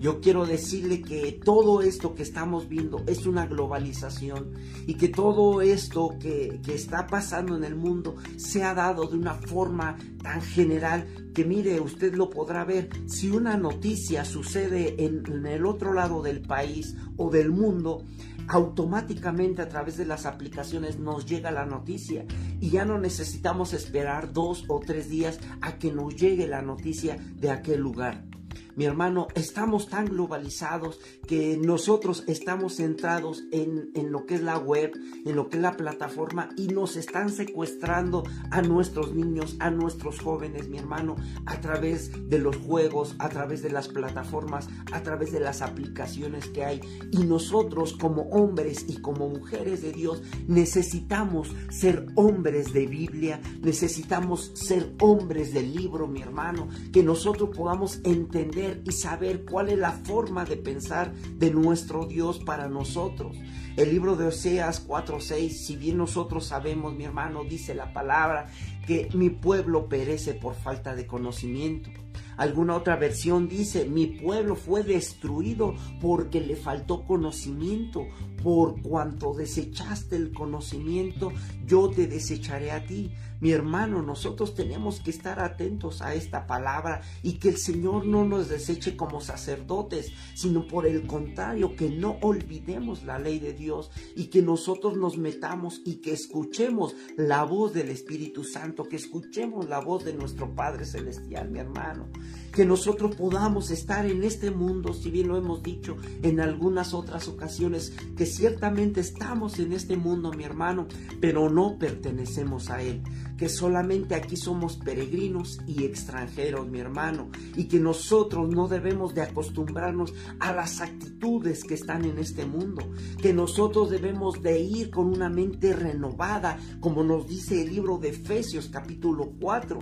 Yo 0.00 0.20
quiero 0.20 0.46
decirle 0.46 1.02
que 1.02 1.32
todo 1.44 1.82
esto 1.82 2.14
que 2.14 2.22
estamos 2.22 2.68
viendo 2.68 3.02
es 3.06 3.26
una 3.26 3.46
globalización 3.46 4.52
y 4.86 4.94
que 4.94 5.08
todo 5.08 5.60
esto 5.60 6.16
que, 6.18 6.58
está 6.68 7.06
pasando 7.06 7.56
en 7.56 7.64
el 7.64 7.74
mundo 7.74 8.16
se 8.38 8.64
ha 8.64 8.72
dado 8.72 9.06
de 9.06 9.18
una 9.18 9.34
forma 9.34 9.98
tan 10.22 10.40
general 10.40 11.06
que 11.34 11.44
mire, 11.44 11.80
usted 11.80 12.14
lo 12.14 12.30
podrá 12.30 12.64
ver. 12.64 12.88
Si 13.06 13.30
una 13.30 13.58
noticia 13.58 14.24
sucede 14.24 15.04
en 15.04 15.44
el 15.44 15.66
otro 15.66 15.92
lado 15.92 16.22
del 16.22 16.40
país 16.40 16.96
o 17.18 17.30
del 17.30 17.50
mundo, 17.50 18.04
automáticamente 18.50 19.62
a 19.62 19.68
través 19.68 19.96
de 19.96 20.04
las 20.04 20.26
aplicaciones 20.26 20.98
nos 20.98 21.24
llega 21.24 21.52
la 21.52 21.66
noticia 21.66 22.24
y 22.58 22.70
ya 22.70 22.84
no 22.84 22.98
necesitamos 22.98 23.72
esperar 23.74 24.32
dos 24.32 24.64
o 24.66 24.80
tres 24.80 25.08
días 25.08 25.38
a 25.60 25.78
que 25.78 25.92
nos 25.92 26.16
llegue 26.16 26.48
la 26.48 26.60
noticia 26.60 27.16
de 27.36 27.50
aquel 27.52 27.80
lugar. 27.80 28.29
Mi 28.76 28.84
hermano, 28.84 29.26
estamos 29.34 29.88
tan 29.88 30.06
globalizados 30.06 31.00
que 31.26 31.56
nosotros 31.56 32.24
estamos 32.28 32.76
centrados 32.76 33.42
en, 33.50 33.90
lo 34.10 34.26
que 34.26 34.36
es 34.36 34.42
la 34.42 34.58
web, 34.58 34.92
en 35.24 35.36
lo 35.36 35.48
que 35.48 35.56
es 35.56 35.62
la 35.62 35.76
plataforma 35.76 36.50
y 36.56 36.68
nos 36.68 36.96
están 36.96 37.30
secuestrando 37.30 38.22
a 38.50 38.62
nuestros 38.62 39.14
niños, 39.14 39.56
a 39.58 39.70
nuestros 39.70 40.20
jóvenes, 40.20 40.68
mi 40.68 40.78
hermano, 40.78 41.16
a 41.46 41.60
través 41.60 42.28
de 42.28 42.38
los 42.38 42.56
juegos, 42.56 43.16
a 43.18 43.28
través 43.28 43.62
de 43.62 43.70
las 43.70 43.88
plataformas, 43.88 44.68
a 44.92 45.02
través 45.02 45.32
de 45.32 45.40
las 45.40 45.62
aplicaciones 45.62 46.46
que 46.46 46.64
hay. 46.64 46.80
Y 47.10 47.24
nosotros 47.24 47.94
como 47.94 48.22
hombres 48.30 48.84
y 48.88 49.00
como 49.00 49.28
mujeres 49.28 49.82
de 49.82 49.92
Dios 49.92 50.22
necesitamos 50.46 51.54
ser 51.70 52.06
hombres 52.14 52.72
de 52.72 52.86
Biblia, 52.86 53.40
necesitamos 53.62 54.52
ser 54.54 54.94
hombres 55.00 55.52
del 55.52 55.74
libro, 55.74 56.06
mi 56.06 56.22
hermano, 56.22 56.68
que 56.92 57.02
nosotros 57.02 57.50
podamos 57.54 58.00
entender 58.04 58.59
y 58.84 58.92
saber 58.92 59.44
cuál 59.44 59.68
es 59.68 59.78
la 59.78 59.92
forma 59.92 60.44
de 60.44 60.56
pensar 60.56 61.12
de 61.14 61.50
nuestro 61.50 62.06
Dios 62.06 62.38
para 62.38 62.68
nosotros. 62.68 63.36
El 63.76 63.90
libro 63.90 64.16
de 64.16 64.26
Oseas 64.26 64.86
4:6, 64.86 65.50
si 65.50 65.76
bien 65.76 65.96
nosotros 65.96 66.46
sabemos, 66.46 66.94
mi 66.94 67.04
hermano, 67.04 67.44
dice 67.44 67.74
la 67.74 67.92
palabra, 67.92 68.46
que 68.86 69.08
mi 69.14 69.30
pueblo 69.30 69.88
perece 69.88 70.34
por 70.34 70.54
falta 70.54 70.94
de 70.94 71.06
conocimiento. 71.06 71.90
Alguna 72.36 72.74
otra 72.74 72.96
versión 72.96 73.48
dice, 73.48 73.84
mi 73.84 74.06
pueblo 74.06 74.56
fue 74.56 74.82
destruido 74.82 75.74
porque 76.00 76.40
le 76.40 76.56
faltó 76.56 77.04
conocimiento. 77.04 78.06
Por 78.42 78.80
cuanto 78.80 79.34
desechaste 79.34 80.16
el 80.16 80.32
conocimiento, 80.32 81.32
yo 81.66 81.90
te 81.90 82.06
desecharé 82.06 82.72
a 82.72 82.84
ti. 82.84 83.12
Mi 83.40 83.52
hermano, 83.52 84.02
nosotros 84.02 84.54
tenemos 84.54 85.00
que 85.00 85.10
estar 85.10 85.40
atentos 85.40 86.02
a 86.02 86.14
esta 86.14 86.46
palabra 86.46 87.00
y 87.22 87.34
que 87.34 87.48
el 87.48 87.56
Señor 87.56 88.06
no 88.06 88.26
nos 88.26 88.48
deseche 88.48 88.96
como 88.96 89.20
sacerdotes, 89.22 90.12
sino 90.34 90.66
por 90.66 90.86
el 90.86 91.06
contrario, 91.06 91.74
que 91.74 91.88
no 91.88 92.18
olvidemos 92.20 93.04
la 93.04 93.18
ley 93.18 93.38
de 93.38 93.54
Dios 93.54 93.90
y 94.14 94.26
que 94.26 94.42
nosotros 94.42 94.96
nos 94.96 95.16
metamos 95.16 95.80
y 95.84 95.96
que 95.96 96.12
escuchemos 96.12 96.94
la 97.16 97.44
voz 97.44 97.72
del 97.72 97.88
Espíritu 97.88 98.44
Santo, 98.44 98.84
que 98.84 98.96
escuchemos 98.96 99.68
la 99.68 99.80
voz 99.80 100.04
de 100.04 100.12
nuestro 100.12 100.54
Padre 100.54 100.84
Celestial, 100.84 101.50
mi 101.50 101.60
hermano. 101.60 102.08
Que 102.52 102.66
nosotros 102.66 103.16
podamos 103.16 103.70
estar 103.70 104.06
en 104.06 104.22
este 104.24 104.50
mundo, 104.50 104.92
si 104.92 105.10
bien 105.10 105.28
lo 105.28 105.38
hemos 105.38 105.62
dicho 105.62 105.96
en 106.22 106.40
algunas 106.40 106.92
otras 106.92 107.28
ocasiones, 107.28 107.94
que 108.16 108.26
ciertamente 108.26 109.00
estamos 109.00 109.58
en 109.58 109.72
este 109.72 109.96
mundo, 109.96 110.32
mi 110.32 110.44
hermano, 110.44 110.88
pero 111.20 111.48
no 111.48 111.78
pertenecemos 111.78 112.70
a 112.70 112.82
él, 112.82 113.02
que 113.40 113.48
solamente 113.48 114.14
aquí 114.14 114.36
somos 114.36 114.76
peregrinos 114.76 115.60
y 115.66 115.84
extranjeros, 115.84 116.68
mi 116.68 116.78
hermano, 116.78 117.30
y 117.56 117.68
que 117.68 117.80
nosotros 117.80 118.50
no 118.50 118.68
debemos 118.68 119.14
de 119.14 119.22
acostumbrarnos 119.22 120.12
a 120.40 120.52
las 120.52 120.82
actitudes 120.82 121.64
que 121.64 121.72
están 121.72 122.04
en 122.04 122.18
este 122.18 122.44
mundo, 122.44 122.82
que 123.22 123.32
nosotros 123.32 123.88
debemos 123.88 124.42
de 124.42 124.60
ir 124.60 124.90
con 124.90 125.06
una 125.06 125.30
mente 125.30 125.72
renovada, 125.72 126.58
como 126.80 127.02
nos 127.02 127.26
dice 127.26 127.62
el 127.62 127.70
libro 127.70 127.96
de 127.96 128.10
Efesios 128.10 128.68
capítulo 128.68 129.32
4, 129.40 129.78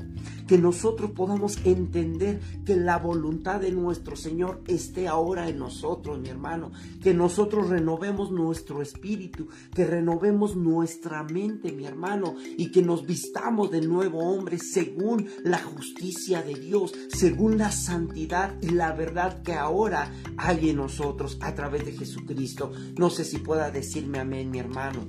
que 0.47 0.57
nosotros 0.57 1.11
podamos 1.11 1.59
entender 1.65 2.39
que 2.65 2.77
la 2.77 2.99
voluntad 2.99 3.61
de 3.61 3.73
nuestro 3.73 4.15
Señor 4.15 4.63
esté 4.69 5.09
ahora 5.09 5.49
en 5.49 5.59
nosotros, 5.59 6.21
mi 6.21 6.29
hermano, 6.29 6.71
que 7.03 7.13
nosotros 7.13 7.69
renovemos 7.69 8.31
nuestro 8.31 8.83
espíritu, 8.83 9.49
que 9.75 9.85
renovemos 9.85 10.55
nuestra 10.55 11.25
mente, 11.25 11.73
mi 11.73 11.87
hermano, 11.87 12.37
y 12.57 12.71
que 12.71 12.83
nos 12.83 13.05
vistamos 13.05 13.48
hagamos 13.49 13.71
de 13.71 13.81
nuevo 13.81 14.19
hombre 14.19 14.59
según 14.59 15.27
la 15.43 15.57
justicia 15.57 16.43
de 16.43 16.53
Dios, 16.53 16.93
según 17.09 17.57
la 17.57 17.73
santidad 17.73 18.55
y 18.61 18.69
la 18.69 18.93
verdad 18.93 19.43
que 19.43 19.55
ahora 19.55 20.13
hay 20.37 20.69
en 20.69 20.77
nosotros 20.77 21.39
a 21.41 21.55
través 21.55 21.87
de 21.87 21.93
Jesucristo. 21.93 22.71
No 22.99 23.09
sé 23.09 23.25
si 23.25 23.39
pueda 23.39 23.71
decirme 23.71 24.19
amén, 24.19 24.51
mi 24.51 24.59
hermano. 24.59 25.09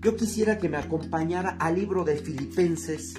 Yo 0.00 0.14
quisiera 0.14 0.58
que 0.58 0.68
me 0.68 0.76
acompañara 0.76 1.56
al 1.58 1.74
libro 1.74 2.04
de 2.04 2.18
Filipenses, 2.18 3.14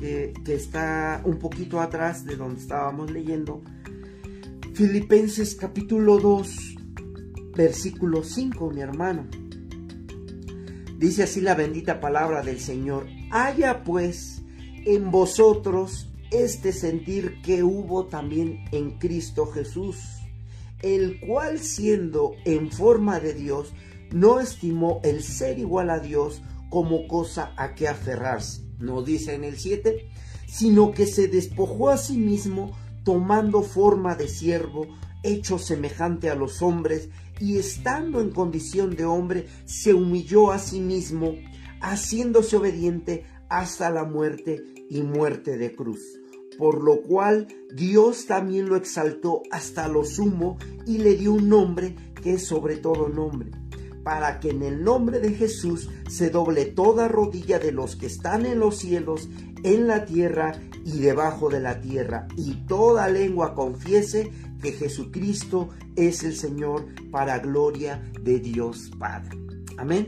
que 0.00 0.32
está 0.46 1.20
un 1.26 1.38
poquito 1.38 1.78
atrás 1.78 2.24
de 2.24 2.36
donde 2.36 2.62
estábamos 2.62 3.10
leyendo. 3.10 3.60
Filipenses 4.72 5.56
capítulo 5.56 6.18
2, 6.20 6.76
versículo 7.54 8.24
5, 8.24 8.70
mi 8.70 8.80
hermano. 8.80 9.43
Dice 10.98 11.24
así 11.24 11.40
la 11.40 11.54
bendita 11.54 12.00
palabra 12.00 12.42
del 12.42 12.60
Señor. 12.60 13.06
Haya 13.30 13.82
pues 13.82 14.42
en 14.86 15.10
vosotros 15.10 16.10
este 16.30 16.72
sentir 16.72 17.40
que 17.42 17.62
hubo 17.62 18.06
también 18.06 18.64
en 18.72 18.98
Cristo 18.98 19.46
Jesús, 19.46 19.98
el 20.82 21.20
cual 21.20 21.58
siendo 21.58 22.32
en 22.44 22.70
forma 22.70 23.20
de 23.20 23.34
Dios, 23.34 23.72
no 24.12 24.40
estimó 24.40 25.00
el 25.02 25.22
ser 25.22 25.58
igual 25.58 25.90
a 25.90 25.98
Dios 25.98 26.42
como 26.70 27.06
cosa 27.08 27.52
a 27.56 27.74
que 27.74 27.88
aferrarse, 27.88 28.62
no 28.78 29.02
dice 29.02 29.34
en 29.34 29.44
el 29.44 29.58
7, 29.58 30.08
sino 30.46 30.92
que 30.92 31.06
se 31.06 31.28
despojó 31.28 31.90
a 31.90 31.96
sí 31.96 32.18
mismo 32.18 32.76
tomando 33.04 33.62
forma 33.62 34.14
de 34.14 34.28
siervo, 34.28 34.86
hecho 35.22 35.58
semejante 35.58 36.30
a 36.30 36.34
los 36.34 36.62
hombres, 36.62 37.10
y 37.40 37.58
estando 37.58 38.20
en 38.20 38.30
condición 38.30 38.96
de 38.96 39.04
hombre, 39.04 39.46
se 39.64 39.94
humilló 39.94 40.52
a 40.52 40.58
sí 40.58 40.80
mismo, 40.80 41.34
haciéndose 41.80 42.56
obediente 42.56 43.24
hasta 43.48 43.90
la 43.90 44.04
muerte 44.04 44.64
y 44.88 45.02
muerte 45.02 45.56
de 45.58 45.74
cruz. 45.74 46.00
Por 46.58 46.82
lo 46.82 47.02
cual 47.02 47.48
Dios 47.74 48.26
también 48.26 48.68
lo 48.68 48.76
exaltó 48.76 49.42
hasta 49.50 49.88
lo 49.88 50.04
sumo 50.04 50.56
y 50.86 50.98
le 50.98 51.16
dio 51.16 51.32
un 51.32 51.48
nombre 51.48 51.96
que 52.22 52.34
es 52.34 52.46
sobre 52.46 52.76
todo 52.76 53.08
nombre 53.08 53.50
para 54.04 54.38
que 54.38 54.50
en 54.50 54.62
el 54.62 54.84
nombre 54.84 55.18
de 55.18 55.32
Jesús 55.32 55.88
se 56.08 56.30
doble 56.30 56.66
toda 56.66 57.08
rodilla 57.08 57.58
de 57.58 57.72
los 57.72 57.96
que 57.96 58.06
están 58.06 58.46
en 58.46 58.60
los 58.60 58.76
cielos, 58.76 59.28
en 59.64 59.86
la 59.86 60.04
tierra 60.04 60.52
y 60.84 61.00
debajo 61.00 61.48
de 61.48 61.60
la 61.60 61.80
tierra, 61.80 62.28
y 62.36 62.66
toda 62.66 63.08
lengua 63.08 63.54
confiese 63.54 64.30
que 64.64 64.72
Jesucristo 64.72 65.68
es 65.94 66.24
el 66.24 66.34
Señor 66.34 66.86
para 67.10 67.38
gloria 67.38 68.02
de 68.22 68.40
Dios 68.40 68.90
Padre. 68.98 69.38
Amén. 69.76 70.06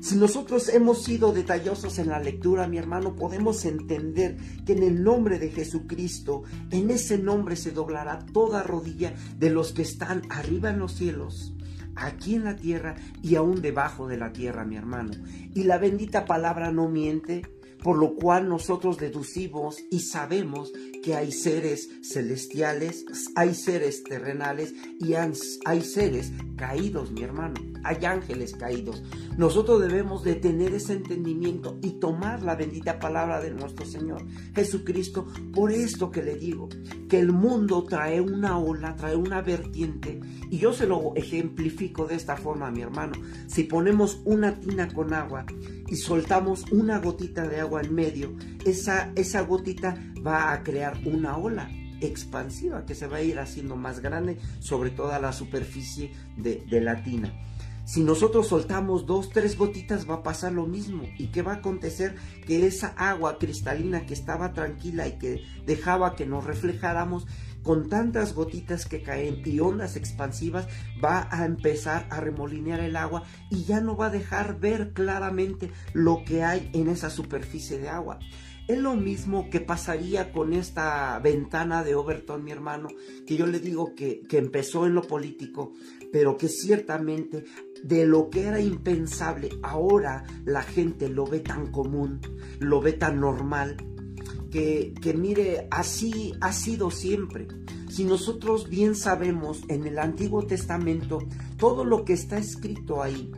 Si 0.00 0.14
nosotros 0.14 0.68
hemos 0.68 1.02
sido 1.02 1.32
detallosos 1.32 1.98
en 1.98 2.10
la 2.10 2.20
lectura, 2.20 2.68
mi 2.68 2.78
hermano, 2.78 3.16
podemos 3.16 3.64
entender 3.64 4.36
que 4.64 4.74
en 4.74 4.84
el 4.84 5.02
nombre 5.02 5.40
de 5.40 5.50
Jesucristo, 5.50 6.44
en 6.70 6.92
ese 6.92 7.18
nombre 7.18 7.56
se 7.56 7.72
doblará 7.72 8.24
toda 8.32 8.62
rodilla 8.62 9.12
de 9.36 9.50
los 9.50 9.72
que 9.72 9.82
están 9.82 10.22
arriba 10.30 10.70
en 10.70 10.78
los 10.78 10.92
cielos 10.92 11.52
aquí 11.96 12.34
en 12.34 12.44
la 12.44 12.56
tierra 12.56 12.94
y 13.22 13.36
aún 13.36 13.62
debajo 13.62 14.06
de 14.06 14.18
la 14.18 14.32
tierra, 14.32 14.64
mi 14.64 14.76
hermano. 14.76 15.12
Y 15.54 15.64
la 15.64 15.78
bendita 15.78 16.26
palabra 16.26 16.70
no 16.70 16.88
miente, 16.88 17.42
por 17.82 17.98
lo 17.98 18.14
cual 18.14 18.48
nosotros 18.48 18.98
deducimos 18.98 19.78
y 19.90 20.00
sabemos 20.00 20.72
que 21.02 21.14
hay 21.14 21.32
seres 21.32 21.88
celestiales, 22.02 23.04
hay 23.34 23.54
seres 23.54 24.02
terrenales 24.04 24.74
y 25.00 25.14
hay 25.14 25.82
seres 25.82 26.32
caídos, 26.56 27.12
mi 27.12 27.22
hermano. 27.22 27.75
Hay 27.86 28.04
ángeles 28.04 28.54
caídos. 28.56 29.02
Nosotros 29.36 29.80
debemos 29.80 30.24
de 30.24 30.34
tener 30.34 30.74
ese 30.74 30.94
entendimiento 30.94 31.78
y 31.82 32.00
tomar 32.00 32.42
la 32.42 32.56
bendita 32.56 32.98
palabra 32.98 33.40
de 33.40 33.52
nuestro 33.52 33.86
Señor 33.86 34.26
Jesucristo. 34.54 35.26
Por 35.54 35.70
esto 35.70 36.10
que 36.10 36.22
le 36.22 36.34
digo, 36.34 36.68
que 37.08 37.20
el 37.20 37.32
mundo 37.32 37.84
trae 37.84 38.20
una 38.20 38.58
ola, 38.58 38.96
trae 38.96 39.14
una 39.14 39.40
vertiente. 39.42 40.20
Y 40.50 40.58
yo 40.58 40.72
se 40.72 40.86
lo 40.86 41.14
ejemplifico 41.14 42.06
de 42.06 42.16
esta 42.16 42.36
forma, 42.36 42.70
mi 42.70 42.82
hermano. 42.82 43.14
Si 43.46 43.64
ponemos 43.64 44.20
una 44.24 44.58
tina 44.58 44.88
con 44.92 45.14
agua 45.14 45.46
y 45.86 45.96
soltamos 45.96 46.64
una 46.72 46.98
gotita 46.98 47.46
de 47.46 47.60
agua 47.60 47.82
en 47.82 47.94
medio, 47.94 48.34
esa, 48.64 49.12
esa 49.14 49.42
gotita 49.42 49.96
va 50.26 50.52
a 50.52 50.62
crear 50.62 50.98
una 51.04 51.36
ola 51.36 51.70
expansiva 52.00 52.84
que 52.84 52.94
se 52.94 53.06
va 53.06 53.18
a 53.18 53.22
ir 53.22 53.38
haciendo 53.38 53.76
más 53.76 54.00
grande 54.00 54.38
sobre 54.58 54.90
toda 54.90 55.18
la 55.18 55.32
superficie 55.32 56.12
de, 56.36 56.64
de 56.68 56.80
la 56.80 57.02
tina. 57.02 57.32
Si 57.86 58.02
nosotros 58.02 58.48
soltamos 58.48 59.06
dos, 59.06 59.30
tres 59.30 59.56
gotitas 59.56 60.10
va 60.10 60.16
a 60.16 60.22
pasar 60.24 60.50
lo 60.50 60.66
mismo. 60.66 61.04
¿Y 61.18 61.28
qué 61.28 61.42
va 61.42 61.52
a 61.52 61.56
acontecer? 61.58 62.16
Que 62.44 62.66
esa 62.66 62.88
agua 62.88 63.38
cristalina 63.38 64.06
que 64.06 64.12
estaba 64.12 64.52
tranquila 64.52 65.06
y 65.06 65.18
que 65.18 65.44
dejaba 65.64 66.16
que 66.16 66.26
nos 66.26 66.44
reflejáramos, 66.44 67.28
con 67.62 67.88
tantas 67.88 68.34
gotitas 68.34 68.86
que 68.86 69.02
caen 69.02 69.40
y 69.44 69.60
ondas 69.60 69.94
expansivas, 69.94 70.66
va 71.02 71.28
a 71.30 71.44
empezar 71.44 72.08
a 72.10 72.20
remolinear 72.20 72.80
el 72.80 72.96
agua 72.96 73.22
y 73.50 73.64
ya 73.64 73.80
no 73.80 73.96
va 73.96 74.06
a 74.06 74.10
dejar 74.10 74.58
ver 74.58 74.92
claramente 74.92 75.70
lo 75.92 76.24
que 76.24 76.42
hay 76.42 76.70
en 76.74 76.88
esa 76.88 77.08
superficie 77.08 77.78
de 77.78 77.88
agua. 77.88 78.18
Es 78.68 78.78
lo 78.78 78.96
mismo 78.96 79.48
que 79.48 79.60
pasaría 79.60 80.32
con 80.32 80.52
esta 80.52 81.16
ventana 81.20 81.84
de 81.84 81.94
Overton, 81.94 82.42
mi 82.42 82.50
hermano, 82.50 82.88
que 83.24 83.36
yo 83.36 83.46
le 83.46 83.60
digo 83.60 83.94
que, 83.94 84.22
que 84.28 84.38
empezó 84.38 84.86
en 84.86 84.94
lo 84.94 85.02
político, 85.02 85.72
pero 86.12 86.36
que 86.36 86.48
ciertamente 86.48 87.44
de 87.86 88.06
lo 88.06 88.30
que 88.30 88.42
era 88.42 88.60
impensable, 88.60 89.50
ahora 89.62 90.24
la 90.44 90.62
gente 90.62 91.08
lo 91.08 91.26
ve 91.26 91.40
tan 91.40 91.70
común, 91.70 92.20
lo 92.58 92.80
ve 92.80 92.92
tan 92.92 93.20
normal, 93.20 93.76
que, 94.50 94.92
que 95.00 95.14
mire, 95.14 95.68
así 95.70 96.34
ha 96.40 96.52
sido 96.52 96.90
siempre. 96.90 97.46
Si 97.88 98.04
nosotros 98.04 98.68
bien 98.68 98.94
sabemos 98.94 99.62
en 99.68 99.86
el 99.86 99.98
Antiguo 99.98 100.46
Testamento, 100.46 101.18
todo 101.58 101.84
lo 101.84 102.04
que 102.04 102.14
está 102.14 102.38
escrito 102.38 103.02
ahí 103.02 103.30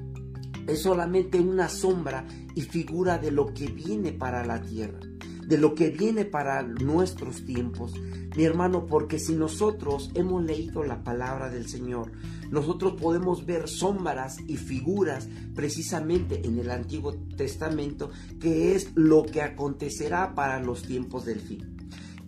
es 0.67 0.83
solamente 0.83 1.41
una 1.41 1.69
sombra 1.69 2.27
y 2.55 2.63
figura 2.63 3.19
de 3.19 3.31
lo 3.31 3.53
que 3.53 3.67
viene 3.67 4.13
para 4.13 4.45
la 4.45 4.61
tierra 4.63 5.01
de 5.49 5.57
lo 5.57 5.75
que 5.75 5.89
viene 5.89 6.27
para 6.27 6.63
nuestros 6.63 7.47
tiempos, 7.47 7.95
mi 8.37 8.45
hermano, 8.45 8.85
porque 8.85 9.19
si 9.19 9.35
nosotros 9.35 10.11
hemos 10.15 10.45
leído 10.45 10.85
la 10.85 11.03
palabra 11.03 11.49
del 11.49 11.67
Señor, 11.67 12.13
nosotros 12.51 13.01
podemos 13.01 13.47
ver 13.47 13.69
sombras 13.69 14.39
y 14.47 14.57
figuras 14.57 15.29
precisamente 15.55 16.47
en 16.47 16.59
el 16.59 16.71
Antiguo 16.71 17.15
Testamento, 17.37 18.11
que 18.41 18.75
es 18.75 18.91
lo 18.95 19.25
que 19.25 19.43
acontecerá 19.43 20.35
para 20.35 20.61
los 20.61 20.83
tiempos 20.83 21.25
del 21.25 21.41
fin. 21.41 21.79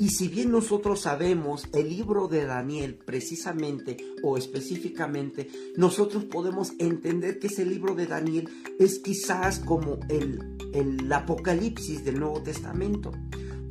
Y 0.01 0.09
si 0.09 0.29
bien 0.29 0.51
nosotros 0.51 1.03
sabemos 1.03 1.69
el 1.75 1.91
libro 1.91 2.27
de 2.27 2.47
Daniel 2.47 2.95
precisamente 2.95 3.99
o 4.23 4.39
específicamente, 4.39 5.51
nosotros 5.77 6.25
podemos 6.25 6.73
entender 6.79 7.39
que 7.39 7.49
ese 7.49 7.67
libro 7.67 7.95
de 7.95 8.07
Daniel 8.07 8.49
es 8.79 8.99
quizás 9.01 9.59
como 9.59 10.01
el, 10.09 10.57
el 10.73 11.13
Apocalipsis 11.13 12.03
del 12.03 12.19
Nuevo 12.19 12.43
Testamento. 12.43 13.13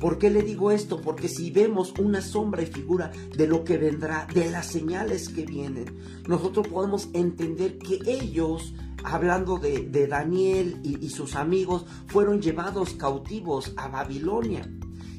¿Por 0.00 0.18
qué 0.18 0.30
le 0.30 0.42
digo 0.42 0.70
esto? 0.70 1.02
Porque 1.02 1.28
si 1.28 1.50
vemos 1.50 1.92
una 1.98 2.22
sombra 2.22 2.62
y 2.62 2.66
figura 2.66 3.12
de 3.36 3.46
lo 3.46 3.64
que 3.64 3.76
vendrá, 3.76 4.26
de 4.32 4.50
las 4.50 4.66
señales 4.66 5.28
que 5.28 5.44
vienen, 5.44 5.84
nosotros 6.26 6.68
podemos 6.68 7.10
entender 7.12 7.78
que 7.78 8.00
ellos 8.06 8.74
hablando 9.04 9.58
de, 9.58 10.06
Daniel 10.06 10.80
y, 10.82 11.08
sus 11.10 11.36
amigos, 11.36 11.84
fueron 12.06 12.40
llevados 12.40 12.94
cautivos 12.94 13.72
a 13.76 13.88
Babilonia. 13.88 14.68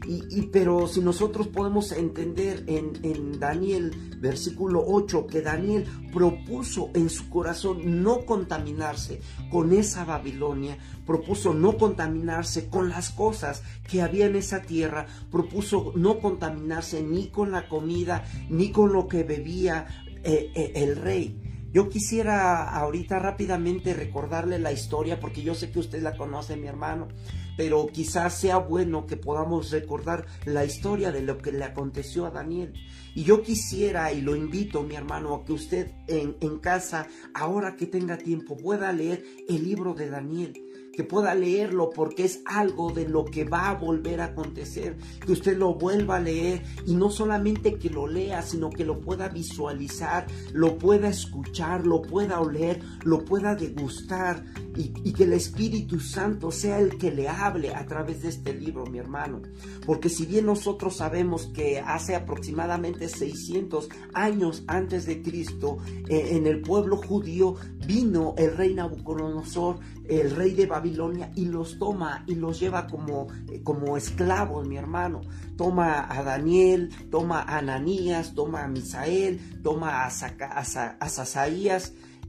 Y, 0.08 0.44
pero 0.48 0.88
si 0.88 1.00
nosotros 1.00 1.48
podemos 1.48 1.92
entender 1.92 2.64
en, 2.68 2.94
en, 3.04 3.40
Daniel 3.40 3.92
versículo 4.18 4.84
8 4.86 5.28
que 5.28 5.42
Daniel 5.42 5.86
propuso 6.12 6.90
en 6.96 7.10
su 7.10 7.30
corazón 7.30 8.02
no 8.02 8.26
contaminarse 8.26 9.22
con 9.52 9.74
esa 9.74 10.04
Babilonia, 10.04 10.78
propuso 11.06 11.54
no 11.54 11.78
contaminarse 11.78 12.68
con 12.68 12.90
las 12.90 13.12
cosas 13.12 13.62
que 13.88 14.02
había 14.02 14.26
en 14.26 14.36
esa 14.36 14.64
tierra, 14.64 15.06
propuso 15.30 15.94
no 15.96 16.20
contaminarse 16.20 17.04
ni 17.04 17.28
con 17.28 17.52
la 17.52 17.70
comida, 17.70 18.26
ni 18.50 18.72
con 18.72 18.94
lo 18.94 19.08
que 19.08 19.24
bebía 19.24 19.86
eh, 20.24 20.52
eh, 20.56 20.72
el 20.76 20.96
rey. 20.96 21.41
Yo 21.72 21.88
quisiera 21.88 22.70
ahorita 22.70 23.18
rápidamente 23.20 23.94
recordarle 23.94 24.60
la 24.60 24.74
historia 24.74 25.22
porque 25.22 25.42
yo 25.42 25.56
sé 25.56 25.72
que 25.72 25.80
usted 25.80 26.02
la 26.02 26.18
conoce, 26.18 26.58
mi 26.58 26.68
hermano, 26.68 27.08
pero 27.56 27.88
quizás 27.88 28.38
sea 28.38 28.58
bueno 28.58 29.08
que 29.08 29.16
podamos 29.16 29.72
recordar 29.72 30.26
la 30.44 30.66
historia 30.66 31.14
de 31.14 31.22
lo 31.22 31.38
que 31.38 31.54
le 31.54 31.64
aconteció 31.64 32.26
a 32.26 32.32
Daniel. 32.32 32.74
Y 33.16 33.24
yo 33.24 33.42
quisiera 33.42 34.12
y 34.12 34.22
lo 34.22 34.36
invito, 34.36 34.84
mi 34.84 34.96
hermano, 34.96 35.34
a 35.34 35.46
que 35.46 35.54
usted 35.54 35.92
en, 36.08 36.36
en 36.42 36.60
casa, 36.60 37.08
ahora 37.34 37.78
que 37.78 37.86
tenga 37.86 38.18
tiempo, 38.18 38.58
pueda 38.58 38.92
leer 38.92 39.24
el 39.48 39.64
libro 39.64 39.94
de 39.94 40.10
Daniel 40.10 40.71
que 40.92 41.04
pueda 41.04 41.34
leerlo 41.36 41.90
porque 41.90 42.26
es 42.26 42.42
algo 42.46 42.92
de 42.92 43.08
lo 43.08 43.26
que 43.26 43.44
va 43.44 43.70
a 43.70 43.76
volver 43.76 44.22
a 44.22 44.26
acontecer, 44.26 44.98
que 45.26 45.32
usted 45.32 45.58
lo 45.58 45.76
vuelva 45.76 46.18
a 46.18 46.20
leer 46.20 46.64
y 46.86 46.96
no 46.96 47.10
solamente 47.10 47.76
que 47.76 47.90
lo 47.90 48.08
lea, 48.08 48.42
sino 48.42 48.70
que 48.70 48.86
lo 48.86 49.00
pueda 49.00 49.30
visualizar, 49.30 50.28
lo 50.54 50.78
pueda 50.78 51.10
escuchar, 51.10 51.86
lo 51.86 52.02
pueda 52.02 52.40
oler, 52.40 52.80
lo 53.04 53.24
pueda 53.24 53.56
degustar 53.56 54.44
y, 54.76 55.12
que 55.12 55.26
el 55.26 55.34
Espíritu 55.34 56.00
Santo 56.00 56.52
sea 56.52 56.80
el 56.80 56.98
que 56.98 57.12
le 57.12 57.28
hable 57.28 57.76
a 57.76 57.86
través 57.86 58.22
de 58.22 58.30
este 58.30 58.54
libro, 58.54 58.86
mi 58.86 59.00
hermano. 59.00 59.42
Porque 59.86 60.10
si 60.10 60.26
bien 60.26 60.46
nosotros 60.46 60.98
sabemos 60.98 61.48
que 61.48 61.80
hace 61.80 62.16
aproximadamente 62.16 63.10
600 63.10 63.90
años 64.14 64.64
antes 64.68 65.06
de 65.06 65.22
Cristo, 65.22 65.78
eh, 66.08 66.30
en 66.32 66.48
el 66.48 66.62
pueblo 66.62 66.98
judío 66.98 67.56
vino 67.86 68.34
el 68.38 68.56
rey 68.56 68.74
Nabucodonosor, 68.74 69.80
el 70.20 70.36
rey 70.36 70.52
de 70.52 70.66
Babilonia, 70.66 71.32
y 71.36 71.46
los 71.46 71.80
toma 71.80 72.24
y 72.28 72.36
los 72.36 72.60
lleva 72.60 72.88
como, 72.88 73.28
eh, 73.50 73.62
como 73.64 73.96
esclavos, 73.96 74.68
mi 74.68 74.78
hermano. 74.78 75.22
Toma 75.56 76.08
a 76.10 76.24
Daniel, 76.24 76.90
toma 77.10 77.42
a 77.42 77.60
Ananías, 77.60 78.34
toma 78.36 78.64
a 78.64 78.68
Misael, 78.68 79.40
toma 79.64 80.04
a, 80.04 80.08
a, 80.08 81.10